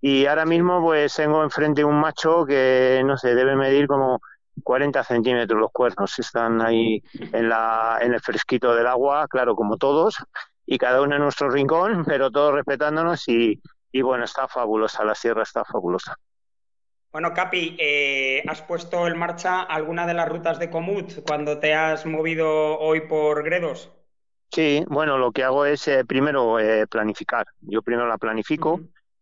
[0.00, 4.18] Y ahora mismo pues tengo enfrente un macho que, no sé, debe medir como
[4.64, 6.18] 40 centímetros los cuernos.
[6.18, 7.00] Están ahí
[7.32, 10.16] en, la, en el fresquito del agua, claro, como todos,
[10.66, 15.14] y cada uno en nuestro rincón, pero todos respetándonos y, y bueno, está fabulosa, la
[15.14, 16.16] sierra está fabulosa.
[17.12, 21.72] Bueno, Capi, eh, ¿has puesto en marcha alguna de las rutas de Comut cuando te
[21.72, 23.92] has movido hoy por Gredos?
[24.50, 27.46] Sí, bueno, lo que hago es eh, primero eh, planificar.
[27.60, 28.80] Yo primero la planifico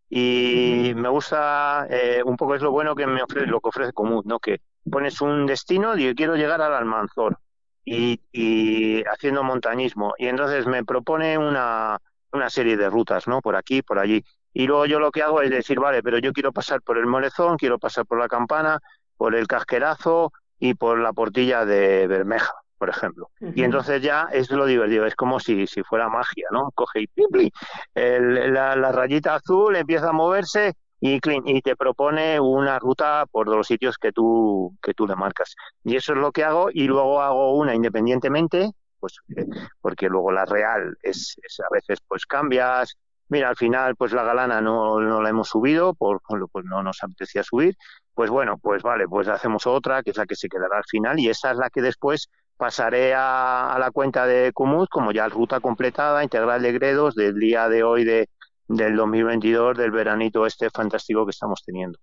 [0.09, 3.93] y me gusta eh, un poco es lo bueno que me ofrece lo que ofrece
[3.93, 4.39] Común, ¿no?
[4.39, 4.61] Que
[4.91, 7.39] pones un destino y quiero llegar al Almanzor
[7.85, 12.01] y, y haciendo montañismo y entonces me propone una
[12.33, 13.41] una serie de rutas, ¿no?
[13.41, 14.23] Por aquí, por allí.
[14.53, 17.07] Y luego yo lo que hago es decir, vale, pero yo quiero pasar por el
[17.07, 18.79] Molezón, quiero pasar por la Campana,
[19.17, 23.31] por el Casquerazo y por la Portilla de Bermeja por ejemplo.
[23.41, 26.71] Y entonces ya es lo divertido, es como si, si fuera magia, ¿no?
[26.75, 27.51] Coge y plim,
[27.95, 33.67] la, la, rayita azul empieza a moverse y, y te propone una ruta por los
[33.67, 35.55] sitios que tú, que tú le marcas.
[35.85, 39.47] Y eso es lo que hago y luego hago una independientemente, pues eh,
[39.81, 42.97] porque luego la real es, es a veces pues cambias,
[43.29, 47.03] mira, al final pues la galana no, no la hemos subido, por, pues no nos
[47.03, 47.77] apetecía subir,
[48.15, 51.19] pues bueno, pues vale, pues hacemos otra, que es la que se quedará al final,
[51.19, 55.61] y esa es la que después pasaré a, la cuenta de Cumut como ya ruta
[55.61, 58.29] completada, integral de Gredos del día de hoy de,
[58.69, 61.99] del 2022, del veranito este fantástico que estamos teniendo.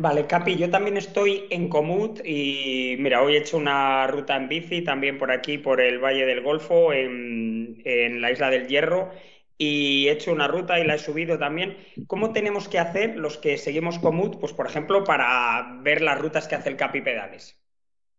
[0.00, 4.48] Vale, Capi, yo también estoy en Comut y mira, hoy he hecho una ruta en
[4.48, 9.10] bici también por aquí, por el Valle del Golfo, en, en la Isla del Hierro,
[9.56, 11.76] y he hecho una ruta y la he subido también.
[12.06, 16.46] ¿Cómo tenemos que hacer los que seguimos Comut, pues por ejemplo, para ver las rutas
[16.46, 17.58] que hace el Capi Pedales?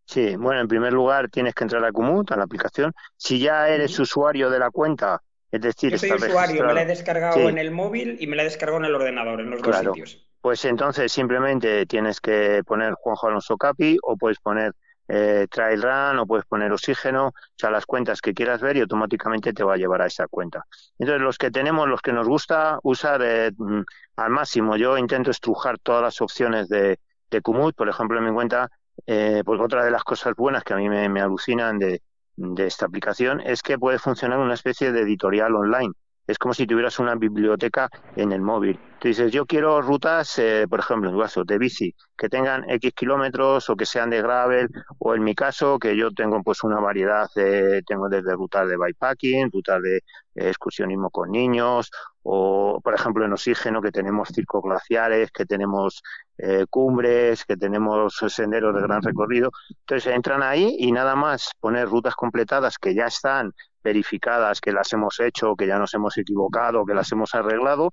[0.10, 2.92] Sí, bueno, en primer lugar tienes que entrar a Comut, a la aplicación.
[3.16, 6.86] Si ya eres usuario de la cuenta, es decir, yo soy usuario, me la he
[6.88, 9.78] descargado en el móvil y me la he descargado en el ordenador, en los dos
[9.78, 10.28] sitios.
[10.42, 14.74] Pues entonces simplemente tienes que poner Juanjo Alonso Capi o puedes poner
[15.08, 18.82] eh, Trail Run o puedes poner Oxígeno, o sea, las cuentas que quieras ver y
[18.82, 20.66] automáticamente te va a llevar a esa cuenta.
[20.98, 23.82] Entonces, los que tenemos, los que nos gusta usar eh, mm,
[24.16, 26.98] al máximo, yo intento estrujar todas las opciones de,
[27.30, 28.72] de Kumut, por ejemplo, en mi cuenta
[29.06, 32.02] eh, porque otra de las cosas buenas que a mí me, alucinan de,
[32.36, 35.94] de, esta aplicación es que puede funcionar una especie de editorial online.
[36.30, 38.80] Es como si tuvieras una biblioteca en el móvil.
[39.00, 42.94] Tú dices, yo quiero rutas, eh, por ejemplo, en caso de bici, que tengan X
[42.94, 46.80] kilómetros o que sean de gravel, o en mi caso, que yo tengo pues una
[46.80, 50.04] variedad, de, tengo desde rutas de bikepacking, rutas de
[50.36, 51.90] excursionismo con niños,
[52.22, 56.04] o por ejemplo en oxígeno que tenemos circos glaciares, que tenemos
[56.38, 59.50] eh, cumbres, que tenemos senderos de gran recorrido.
[59.80, 63.52] Entonces entran ahí y nada más poner rutas completadas que ya están
[63.84, 67.92] verificadas, que las hemos hecho, que ya nos hemos equivocado, que las hemos arreglado,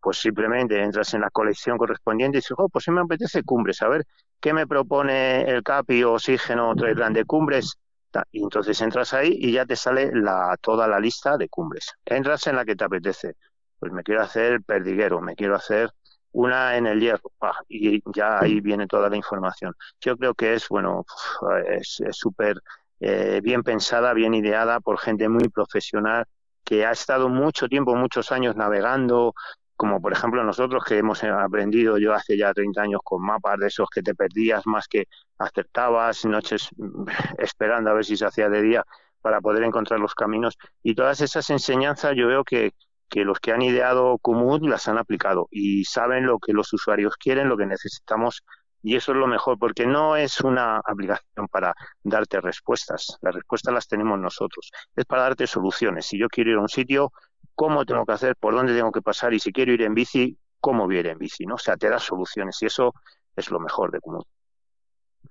[0.00, 3.82] pues simplemente entras en la colección correspondiente y dices, oh, pues si me apetece cumbres,
[3.82, 4.06] a ver
[4.40, 7.76] qué me propone el CAPI Oxígeno Trail de cumbres.
[8.32, 11.92] Y entonces entras ahí y ya te sale la, toda la lista de cumbres.
[12.04, 13.36] Entras en la que te apetece
[13.80, 15.90] pues me quiero hacer perdiguero, me quiero hacer
[16.32, 17.32] una en el hierro,
[17.68, 19.74] y ya ahí viene toda la información.
[20.00, 21.04] Yo creo que es, bueno,
[21.66, 22.60] es súper
[23.00, 26.26] eh, bien pensada, bien ideada por gente muy profesional
[26.64, 29.34] que ha estado mucho tiempo, muchos años navegando,
[29.76, 33.68] como por ejemplo nosotros que hemos aprendido yo hace ya 30 años con mapas de
[33.68, 35.06] esos que te perdías más que
[35.38, 36.68] acertabas, noches
[37.38, 38.84] esperando a ver si se hacía de día
[39.22, 40.58] para poder encontrar los caminos.
[40.82, 42.72] Y todas esas enseñanzas yo veo que,
[43.08, 47.16] que los que han ideado Kumut las han aplicado y saben lo que los usuarios
[47.16, 48.42] quieren, lo que necesitamos
[48.82, 53.18] y eso es lo mejor, porque no es una aplicación para darte respuestas.
[53.20, 54.70] Las respuestas las tenemos nosotros.
[54.96, 56.06] Es para darte soluciones.
[56.06, 57.12] Si yo quiero ir a un sitio,
[57.54, 58.36] ¿cómo tengo que hacer?
[58.36, 59.34] ¿Por dónde tengo que pasar?
[59.34, 61.44] Y si quiero ir en bici, ¿cómo voy a ir en bici?
[61.44, 61.56] ¿no?
[61.56, 62.94] O sea, te da soluciones y eso
[63.36, 64.26] es lo mejor de Komoot.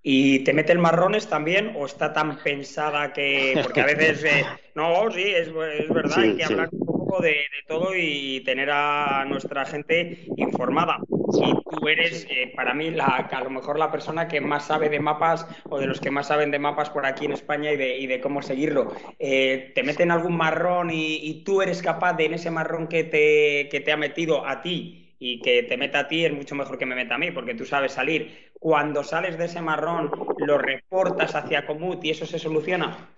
[0.02, 3.60] ¿Y te mete el marrones también o está tan pensada que.?
[3.62, 4.24] Porque a veces.
[4.24, 9.26] Eh, no, sí, es, verdad, hay que hablar un poco de, todo y tener a
[9.26, 11.00] nuestra gente informada.
[11.34, 14.90] Y tú eres, eh, para mí, la, a lo mejor la persona que más sabe
[14.90, 17.78] de mapas o de los que más saben de mapas por aquí en España y
[17.78, 18.94] de, y de cómo seguirlo.
[19.20, 23.04] Eh, ¿Te meten algún marrón y, y, tú eres capaz de, en ese marrón que
[23.04, 26.56] te, que te ha metido a ti, y que te meta a ti es mucho
[26.56, 28.52] mejor que me meta a mí, porque tú sabes salir.
[28.54, 33.10] Cuando sales de ese marrón, lo reportas hacia Comut y eso se soluciona.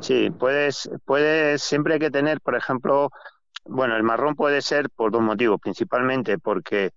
[0.00, 3.10] Sí, puedes, puedes, siempre hay que tener, por ejemplo,
[3.64, 6.90] bueno, el marrón puede ser por dos motivos, principalmente porque,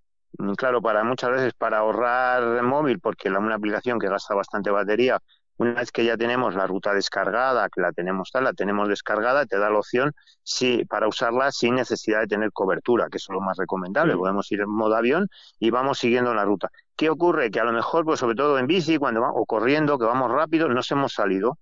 [0.57, 5.19] claro, para muchas veces para ahorrar móvil, porque la, una aplicación que gasta bastante batería,
[5.57, 9.45] una vez que ya tenemos la ruta descargada, que la tenemos tal, la tenemos descargada,
[9.45, 13.41] te da la opción si, para usarla sin necesidad de tener cobertura, que es lo
[13.41, 14.17] más recomendable.
[14.17, 15.27] Podemos ir en modo avión
[15.59, 16.71] y vamos siguiendo la ruta.
[16.95, 17.51] ¿Qué ocurre?
[17.51, 20.67] Que a lo mejor, pues sobre todo en bici, cuando o corriendo, que vamos rápido,
[20.67, 21.59] nos hemos salido.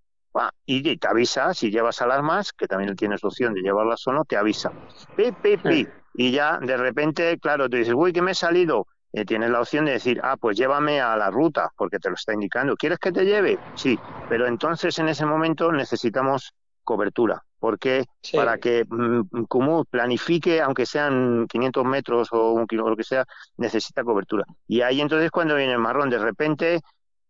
[0.65, 4.38] y te avisa, si llevas alarmas, que también tienes opción de llevarlas o no, te
[4.38, 4.71] avisa.
[5.17, 5.88] Pi, pi, pi.
[6.13, 9.62] Y ya de repente, claro, tú dices, uy, que me he salido eh, tienes la
[9.62, 12.76] opción de decir, ah, pues llévame a la ruta, porque te lo está indicando.
[12.76, 13.58] ¿Quieres que te lleve?
[13.76, 19.45] Sí, pero entonces en ese momento necesitamos cobertura, porque para que mm,
[19.89, 23.26] planifique, aunque sean 500 metros o un kilómetro, lo que sea,
[23.58, 24.43] necesita cobertura.
[24.67, 26.82] Y ahí entonces cuando viene el marrón, de repente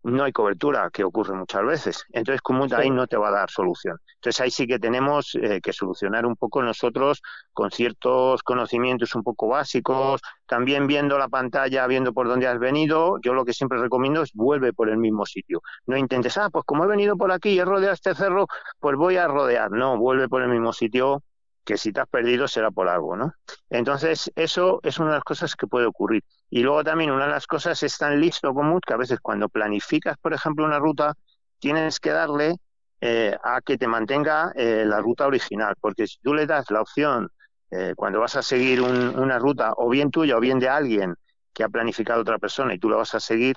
[0.04, 2.06] no hay cobertura, que ocurre muchas veces.
[2.12, 3.98] Entonces, como ahí no te va a dar solución.
[4.16, 7.22] Entonces, ahí sí que tenemos eh, que solucionar un poco nosotros
[7.54, 13.20] con ciertos conocimientos un poco básicos, también viendo la pantalla, viendo por dónde has venido.
[13.22, 15.62] Yo lo que siempre recomiendo es vuelve por el mismo sitio.
[15.86, 18.48] No intentes, ah, pues como he venido por aquí y he rodeado este cerro,
[18.80, 19.72] pues voy a rodear.
[19.72, 21.24] No, vuelve por el mismo sitio
[21.70, 23.32] que si te has perdido será por algo, ¿no?
[23.70, 26.24] Entonces, eso es una de las cosas que puede ocurrir.
[26.50, 29.50] Y luego también una de las cosas es tan listo como que a veces cuando
[29.50, 31.14] planificas, por ejemplo, una ruta,
[31.60, 32.56] tienes que darle
[33.02, 36.82] eh, a que te mantenga eh, la ruta original, porque si tú le das la
[36.82, 37.30] opción
[37.70, 41.14] eh, cuando vas a seguir una ruta, o bien tuya o bien de alguien
[41.54, 43.56] que ha planificado otra persona y tú la vas a seguir,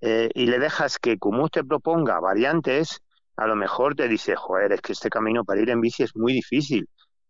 [0.00, 3.00] y le dejas que como te proponga variantes,
[3.36, 6.14] a lo mejor te dice, joder, es que este camino para ir en bici es
[6.14, 6.86] muy difícil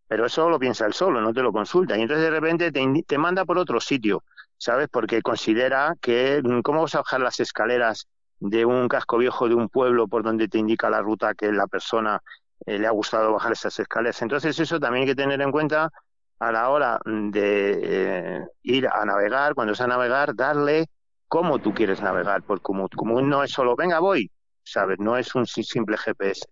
[0.06, 1.96] pero eso lo piensa él solo, no te lo consulta.
[1.96, 4.22] Y entonces de repente te, manda por otro sitio,
[4.56, 4.88] ¿sabes?
[4.90, 8.06] Porque considera que, mm, ¿cómo vas a bajar las escaleras
[8.40, 11.66] de un casco viejo de un pueblo por donde te indica la ruta que la
[11.66, 12.20] persona
[12.66, 14.20] eh, le ha gustado bajar esas escaleras?
[14.22, 15.90] Entonces eso también hay que tener en cuenta
[16.38, 20.86] a la hora de eh, ir a navegar, cuando vas a navegar, darle
[21.28, 22.88] cómo tú quieres navegar por Como
[23.22, 24.30] no es solo, venga, voy,
[24.62, 24.98] ¿sabes?
[24.98, 26.46] No es un simple GPS.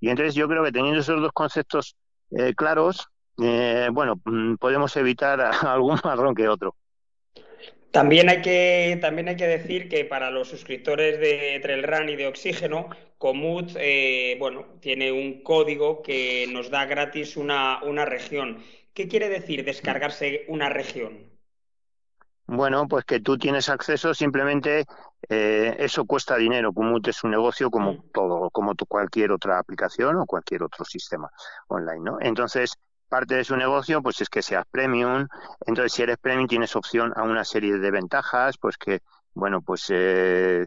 [0.00, 1.96] Y entonces yo creo que teniendo esos dos conceptos
[2.36, 3.08] eh, claros,
[3.42, 6.76] eh, bueno, mm, podemos evitar algún marrón que otro.
[7.90, 12.26] También hay, que, también hay que decir que para los suscriptores de Trailrun y de
[12.26, 18.64] Oxígeno, Comut eh, bueno, tiene un código que nos da gratis una, una región.
[18.94, 21.31] ¿Qué quiere decir descargarse una región?
[22.54, 24.84] Bueno, pues que tú tienes acceso, simplemente
[25.26, 26.70] eh, eso cuesta dinero.
[26.74, 28.10] Kumut es un negocio como mm.
[28.12, 31.30] todo, como cualquier otra aplicación o cualquier otro sistema
[31.68, 32.18] online, ¿no?
[32.20, 32.74] Entonces,
[33.08, 35.28] parte de su negocio, pues es que seas premium.
[35.64, 39.00] Entonces, si eres premium, tienes opción a una serie de ventajas, pues que,
[39.32, 40.66] bueno, pues eh,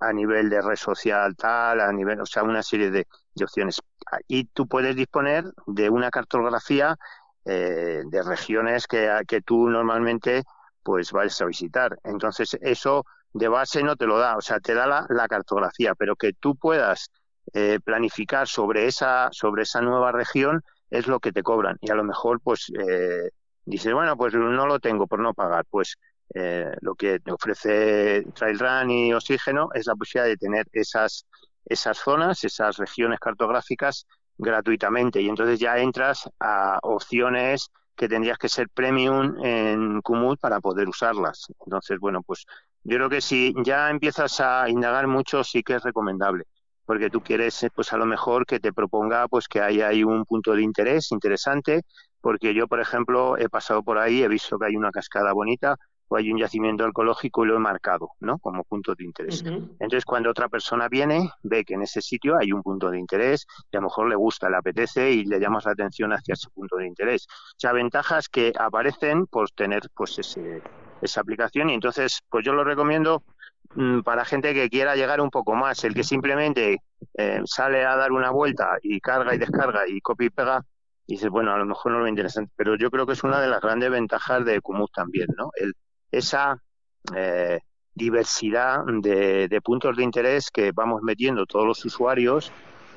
[0.00, 3.06] a nivel de red social tal, a nivel, o sea, una serie de,
[3.42, 3.80] opciones.
[4.28, 6.98] Y tú puedes disponer de una cartografía
[7.46, 10.44] eh, de regiones que, que tú normalmente
[10.82, 11.98] pues vas a visitar.
[12.04, 16.16] Entonces, eso de base no te lo da, o sea, te da la, cartografía, pero
[16.16, 17.10] que tú puedas
[17.54, 21.78] eh, planificar sobre esa, sobre esa nueva región es lo que te cobran.
[21.80, 23.30] Y a lo mejor, pues, eh,
[23.64, 25.64] dices, bueno, pues no lo tengo por no pagar.
[25.70, 25.96] Pues
[26.34, 31.26] eh, lo que te ofrece Trail Run y Oxígeno es la posibilidad de tener esas,
[31.64, 34.06] esas zonas, esas regiones cartográficas
[34.38, 35.20] gratuitamente.
[35.20, 40.88] Y entonces ya entras a opciones que tendrías que ser premium en Kumut para poder
[40.88, 41.46] usarlas.
[41.64, 42.44] Entonces, bueno, pues
[42.84, 46.44] yo creo que si ya empiezas a indagar mucho, sí que es recomendable.
[46.84, 50.24] porque tú quieres, eh, pues a lo mejor que te proponga, pues que ahí un
[50.24, 51.82] punto de interés interesante,
[52.20, 55.76] porque yo, por ejemplo, he pasado por ahí, he visto que hay una cascada bonita,
[56.12, 58.38] o hay un yacimiento arqueológico y lo he marcado, ¿no?
[58.38, 59.42] Como punto de interés.
[59.44, 63.46] Entonces, cuando otra persona viene, ve que en ese sitio hay un punto de interés
[63.70, 66.50] y a lo mejor le gusta, le apetece y le llamas la atención hacia ese
[66.50, 67.26] punto de interés.
[67.30, 70.62] O sea, ventajas que aparecen por tener, pues, ese,
[71.00, 73.22] esa aplicación y entonces, pues yo lo recomiendo
[73.74, 75.82] mm, para gente que quiera llegar un poco más.
[75.84, 76.82] El que simplemente
[77.14, 80.62] eh, sale a dar una vuelta y carga y descarga y copia y pega,
[81.06, 83.40] y dices, bueno, a lo mejor no lo interesante, pero yo creo que es una
[83.40, 85.50] de las grandes ventajas de Kumut también, ¿no?
[85.56, 85.72] El,
[86.12, 86.62] esa
[87.16, 87.58] eh,
[87.94, 92.52] diversidad de, puntos de interés que vamos metiendo todos los usuarios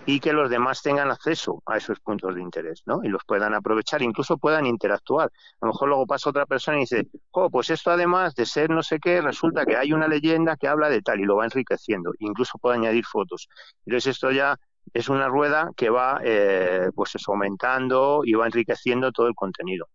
[0.05, 2.99] y que los demás tengan acceso a esos puntos de interés, ¿no?
[3.03, 5.31] Y los puedan aprovechar, incluso puedan interactuar.
[5.61, 8.69] A lo mejor luego pasa otra persona y dice, oh, pues esto además de ser
[8.69, 11.45] no sé qué, resulta que hay una leyenda que habla de tal y lo va
[11.45, 12.13] enriqueciendo.
[12.19, 13.47] Incluso puede añadir fotos.
[13.85, 14.59] Entonces esto ya
[14.93, 19.87] es una rueda que va, eh, pues aumentando y va enriqueciendo todo el contenido.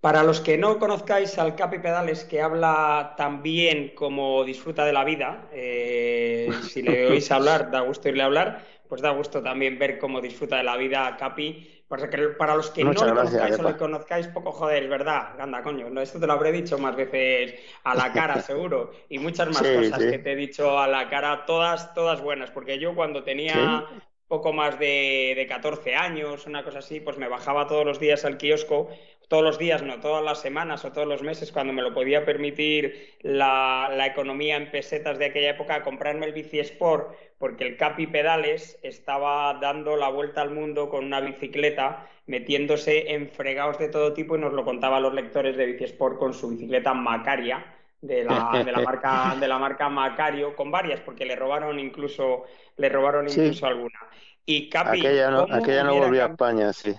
[0.00, 4.92] Para los que no conozcáis al Capi Pedales, que habla tan bien como disfruta de
[4.92, 9.42] la vida, eh, si le oís hablar, da gusto irle a hablar, pues da gusto
[9.42, 11.74] también ver cómo disfruta de la vida Capi.
[11.88, 15.40] Para los que no lo conozcáis o lo conozcáis, poco joder, ¿verdad?
[15.40, 18.92] Anda, coño, esto te lo habré dicho más veces a la cara, seguro.
[19.08, 22.78] Y muchas más cosas que te he dicho a la cara, todas, todas buenas, porque
[22.78, 23.86] yo cuando tenía
[24.28, 28.26] poco más de, de 14 años, una cosa así, pues me bajaba todos los días
[28.26, 28.90] al kiosco
[29.28, 32.24] todos los días, no todas las semanas o todos los meses, cuando me lo podía
[32.24, 37.76] permitir la, economía en pesetas de aquella época, a comprarme el Bici Sport, porque el
[37.76, 43.88] Capi Pedales estaba dando la vuelta al mundo con una bicicleta, metiéndose en fregados de
[43.88, 47.74] todo tipo, y nos lo contaban los lectores de Bici Sport con su bicicleta Macaria.
[48.00, 52.44] De la, de la, marca de la marca Macario con varias porque le robaron incluso
[52.76, 53.98] le robaron incluso alguna.
[54.46, 56.94] Y Capi aquella no, aquella no volvió a España sí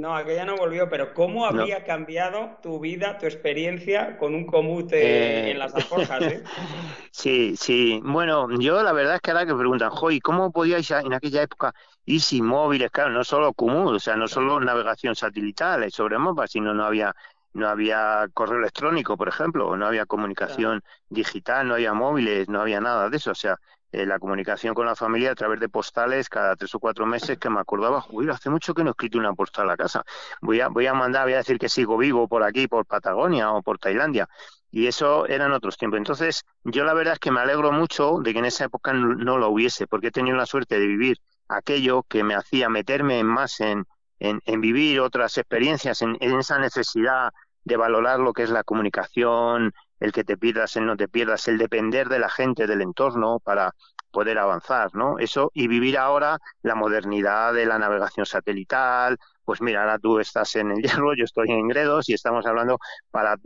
[0.00, 5.48] no, aquella no volvió, pero ¿cómo habría cambiado tu vida, tu experiencia con un comute
[5.48, 6.22] eh, en las alforjas?
[6.22, 6.42] Eh?
[7.12, 8.00] sí, sí.
[8.02, 11.74] Bueno, yo la verdad es que ahora que preguntan, Joy, ¿cómo podíais en aquella época
[12.06, 12.90] ir sin móviles?
[12.90, 17.14] Claro, no solo común, o sea, no solo navegación satelital sobre MOPA, sino no había
[17.52, 22.80] no había correo electrónico, por ejemplo, no había comunicación digital, no había móviles, no había
[22.80, 23.32] nada de eso.
[23.32, 23.58] O sea,
[23.92, 27.38] eh, la comunicación con la familia a través de postales cada tres o cuatro meses
[27.38, 30.04] que me acordaba, uy, hace mucho que no he escrito una postal a casa.
[30.40, 33.50] Voy a, voy a mandar, voy a decir que sigo vivo por aquí, por Patagonia
[33.52, 34.28] o por Tailandia.
[34.70, 35.98] Y eso eran otros tiempos.
[35.98, 39.38] Entonces, yo la verdad es que me alegro mucho de que en esa época no,
[39.38, 41.18] lo hubiese, porque he tenido la suerte de vivir
[41.48, 43.84] aquello que me hacía meterme más en,
[44.20, 47.32] en, en vivir otras experiencias, en, en esa necesidad
[47.64, 51.46] de valorar lo que es la comunicación, el que te pierdas, el no te pierdas,
[51.48, 53.74] el depender de la gente, del entorno para
[54.10, 55.18] poder avanzar, ¿no?
[55.18, 59.18] Eso y vivir ahora la modernidad de la navegación satelital.
[59.44, 62.78] Pues mira, ahora tú estás en el Hierro, yo estoy en Gredos y estamos hablando
[63.10, 63.36] para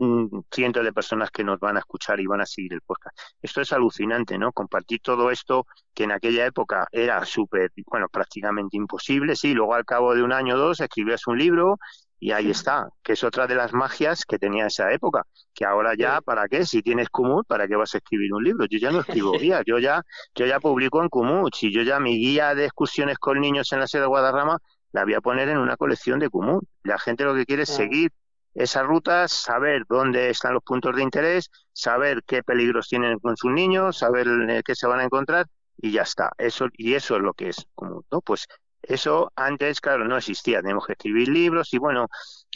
[0.51, 3.17] cientos de personas que nos van a escuchar y van a seguir el podcast.
[3.41, 4.51] Esto es alucinante, ¿no?
[4.51, 9.35] Compartir todo esto que en aquella época era súper, bueno, prácticamente imposible.
[9.35, 11.77] Sí, luego al cabo de un año o dos escribías un libro
[12.19, 15.93] y ahí está, que es otra de las magias que tenía esa época, que ahora
[15.97, 16.65] ya, ¿para qué?
[16.65, 18.65] Si tienes Kumut, ¿para qué vas a escribir un libro?
[18.65, 20.03] Yo ya no escribo guías, yo ya,
[20.33, 23.79] yo ya publico en Kumut, si yo ya mi guía de excursiones con niños en
[23.79, 24.59] la sede de Guadarrama
[24.95, 26.63] la voy a poner en una colección de Kumut.
[26.83, 28.11] La gente lo que quiere es seguir
[28.53, 33.51] esas rutas, saber dónde están los puntos de interés, saber qué peligros tienen con sus
[33.51, 35.47] niños, saber eh, qué se van a encontrar
[35.77, 36.31] y ya está.
[36.37, 38.21] Eso y eso es lo que es Kumut, ¿no?
[38.21, 38.47] Pues
[38.87, 40.61] eso antes, claro, no existía.
[40.61, 42.07] Tenemos que escribir libros y bueno,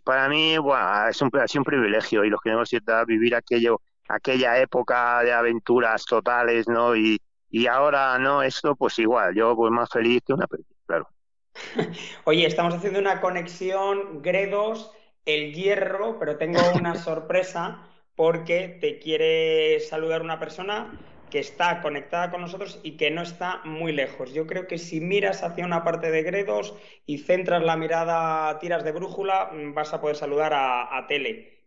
[0.04, 3.82] para mí es un, ha sido un privilegio y los que hemos a vivir aquello,
[4.08, 6.96] aquella época de aventuras totales, ¿no?
[6.96, 7.20] Y,
[7.50, 8.44] y ahora, ¿no?
[8.44, 11.10] Esto, pues igual, yo voy más feliz que una película, claro.
[12.26, 14.92] Oye, estamos haciendo una conexión Gredos,
[15.26, 20.92] el hierro, pero tengo una sorpresa porque te quiere saludar una persona
[21.30, 24.34] que está conectada con nosotros y que no está muy lejos.
[24.34, 26.74] Yo creo que si miras hacia una parte de Gredos
[27.06, 31.66] y centras la mirada, tiras de brújula, mm, vas a poder saludar a, Tele.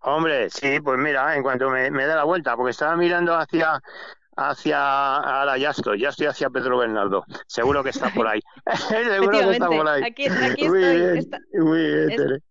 [0.00, 3.80] Hombre, sí, pues mira, en cuanto me, me da la vuelta, porque estaba mirando hacia,
[4.36, 7.24] hacia ahora ya estoy, ya estoy hacia Pedro Bernardo.
[7.46, 8.40] Seguro que está por ahí.
[8.88, 10.02] Seguro que está por ahí.
[10.02, 11.60] Aquí, aquí estoy.
[11.60, 12.42] muy bien,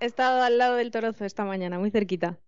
[0.00, 2.38] He estado al lado del Torozo esta mañana, muy cerquita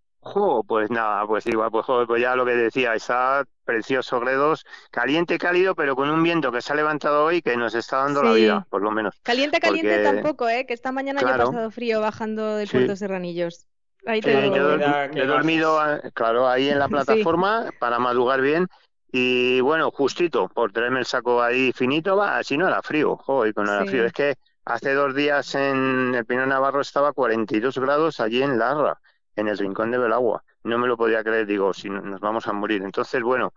[0.67, 5.75] pues nada, pues igual, pues, pues ya lo que decía, está precioso Gredos, caliente, cálido,
[5.75, 8.67] pero con un viento que se ha levantado hoy que nos está dando la vida,
[8.69, 9.15] por lo menos.
[9.23, 10.67] Caliente, caliente tampoco, ¿eh?
[10.67, 13.67] Que esta mañana ya ha pasado frío bajando del Puerto Serranillos.
[14.07, 15.79] Ahí te he, dormido,
[16.15, 18.67] claro, ahí en la plataforma para madrugar bien
[19.13, 23.53] Y bueno, justito, por traerme el saco ahí finito, va, si no era frío, joder,
[23.55, 24.07] con era frío.
[24.07, 28.99] Es que hace dos días en el Pino Navarro estaba 42 grados allí en Larra,
[29.37, 30.45] en el rincón de Belagua.
[30.65, 32.83] No me lo podía creer, digo, si nos vamos a morir.
[32.83, 33.53] Entonces, bueno,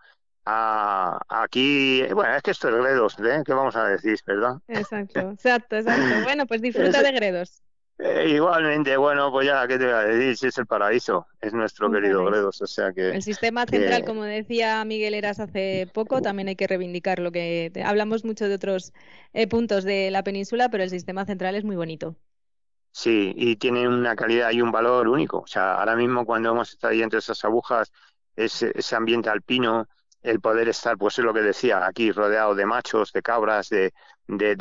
[0.45, 3.43] aquí, bueno, es que esto es Gredos, ¿eh?
[3.45, 4.55] ¿Qué vamos a decir, verdad?
[4.67, 6.03] Exacto, exacto, exacto.
[6.24, 7.61] Bueno, pues disfruta de Gredos.
[7.99, 10.36] Eh, igualmente, bueno, pues ya, ¿qué te voy a decir?
[10.36, 13.11] Si es el paraíso, es nuestro querido Gredos, o sea que...
[13.11, 17.71] El sistema central, como decía Miguel Eras hace poco, también hay que reivindicar lo que...
[17.86, 18.93] Hablamos mucho de otros
[19.34, 22.15] eh, puntos de la península, pero el sistema central es muy bonito.
[22.95, 25.39] Sí, y tiene una calidad y un valor único.
[25.39, 27.91] O sea, ahora mismo cuando hemos estado ahí entre esas agujas,
[28.35, 29.87] ese, ambiente alpino,
[30.21, 33.91] el poder estar, pues es lo que decía, aquí rodeado de machos, de cabras, de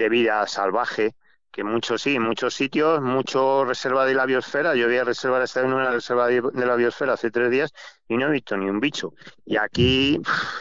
[0.08, 1.14] vida salvaje,
[1.53, 4.74] que muchos sí, muchos sitios, mucho reserva de la biosfera.
[4.74, 7.74] Yo voy a reservar estar en una reserva de la biosfera hace tres días
[8.09, 9.12] y no he visto ni un bicho.
[9.44, 10.18] Y aquí,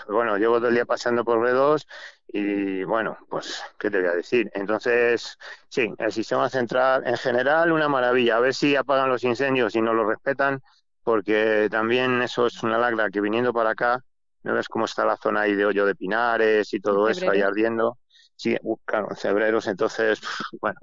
[0.09, 1.87] bueno, llevo todo el día pasando por redos
[2.27, 4.51] y bueno, pues, ¿qué te voy a decir?
[4.53, 5.37] Entonces,
[5.69, 8.35] sí, el sistema central en general una maravilla.
[8.35, 10.61] A ver si apagan los incendios y no lo respetan,
[11.03, 14.03] porque también eso es una lacra que viniendo para acá,
[14.43, 17.41] no ves cómo está la zona ahí de hoyo de pinares y todo eso ahí
[17.41, 17.97] ardiendo
[18.41, 20.19] Sí, claro, en febrero, entonces,
[20.61, 20.79] bueno.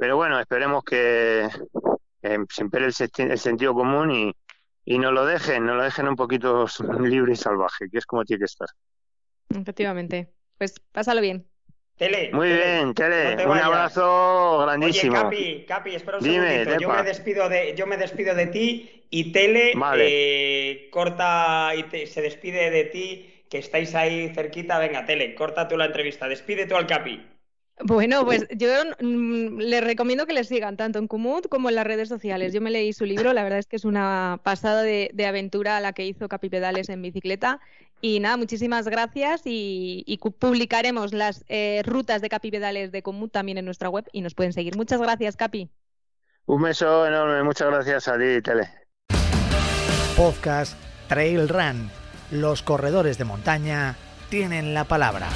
[0.00, 1.46] Pero bueno, esperemos que
[2.22, 4.32] eh, se impere el, sentido común y,
[4.86, 6.66] y no lo dejen, no lo dejen un poquito
[7.00, 8.68] libre y salvaje, que es como tiene que estar.
[9.54, 10.32] Efectivamente.
[10.56, 11.46] Pues pásalo bien.
[11.98, 12.30] Tele.
[12.32, 13.46] Muy bien, Tele.
[13.46, 15.12] un abrazo grandísimo.
[15.12, 16.78] Oye, Capi, Capi, espera un segundito.
[16.78, 22.22] Yo me, despido de, yo me despido de ti y Tele eh, corta y se
[22.22, 26.74] despide de ti que estáis ahí cerquita, venga, Tele, corta tú la entrevista, despide tú
[26.74, 27.22] al Capi.
[27.84, 31.86] Bueno, pues yo mm, les recomiendo que le sigan tanto en Kumut como en las
[31.86, 32.54] redes sociales.
[32.54, 35.92] Yo me leí su libro, la verdad es que es una pasada de, aventura la
[35.92, 37.60] que hizo Capi Pedales en bicicleta.
[38.00, 43.58] Y nada, muchísimas gracias y, publicaremos las eh, rutas de Capi Pedales de Kumut también
[43.58, 44.78] en nuestra web y nos pueden seguir.
[44.78, 45.68] Muchas gracias, Capi.
[46.46, 48.70] Un beso enorme, muchas gracias a ti, Tele.
[50.16, 50.74] Podcast
[51.08, 52.01] Trail Run
[52.32, 53.96] los corredores de montaña
[54.30, 55.28] tienen la palabra.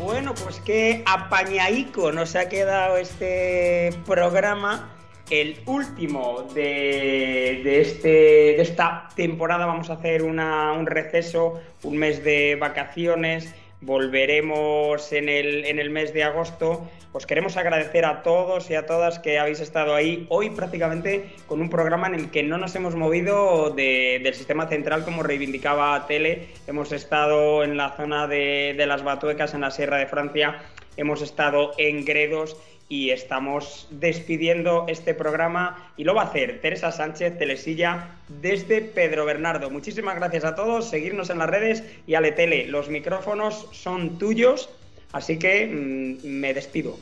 [0.00, 4.90] Bueno, pues qué apañaico nos ha quedado este programa,
[5.30, 9.64] el último de, este, de esta temporada.
[9.64, 16.14] Vamos a hacer un receso, un mes de vacaciones volveremos en el, en el mes
[16.14, 16.88] de agosto.
[17.12, 21.60] Os queremos agradecer a todos y a todas que habéis estado ahí hoy prácticamente con
[21.60, 26.48] un programa en el que no nos hemos movido del sistema central como reivindicaba Tele.
[26.66, 30.62] Hemos estado en la zona de, de las Batuecas, en la Sierra de Francia.
[30.96, 32.56] Hemos estado en Gredos
[32.88, 39.24] y estamos despidiendo este programa y lo va a hacer Teresa Sánchez Telesilla desde Pedro
[39.24, 39.70] Bernardo.
[39.70, 44.68] Muchísimas gracias a todos, seguirnos en las redes y Ale Tele, los micrófonos son tuyos,
[45.12, 46.98] así que mm, me despido.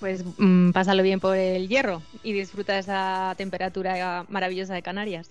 [0.00, 5.30] Pues mm, pásalo bien por el hierro y disfruta esa temperatura maravillosa de Canarias.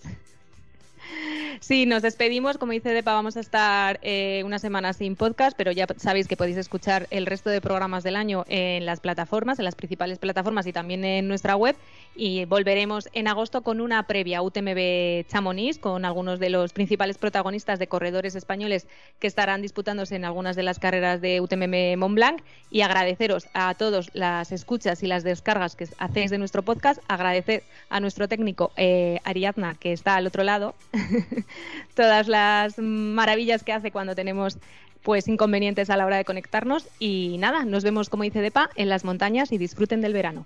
[1.62, 2.58] Sí, nos despedimos.
[2.58, 6.36] Como dice Depa, vamos a estar eh, una semana sin podcast, pero ya sabéis que
[6.36, 10.66] podéis escuchar el resto de programas del año en las plataformas, en las principales plataformas
[10.66, 11.76] y también en nuestra web.
[12.16, 17.80] Y volveremos en agosto con una previa UTMB Chamonix, con algunos de los principales protagonistas
[17.80, 18.88] de corredores españoles
[19.20, 22.42] que estarán disputándose en algunas de las carreras de UTMB Mont Blanc.
[22.72, 27.02] Y agradeceros a todos las escuchas y las descargas que hacéis de nuestro podcast.
[27.08, 30.74] Agradecer a nuestro técnico eh, Ariadna, que está al otro lado.
[31.96, 34.58] todas las maravillas que hace cuando tenemos
[35.04, 38.90] pues inconvenientes a la hora de conectarnos y nada, nos vemos como dice Depa en
[38.90, 40.46] las montañas y disfruten del verano.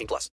[0.01, 0.29] 18 plus.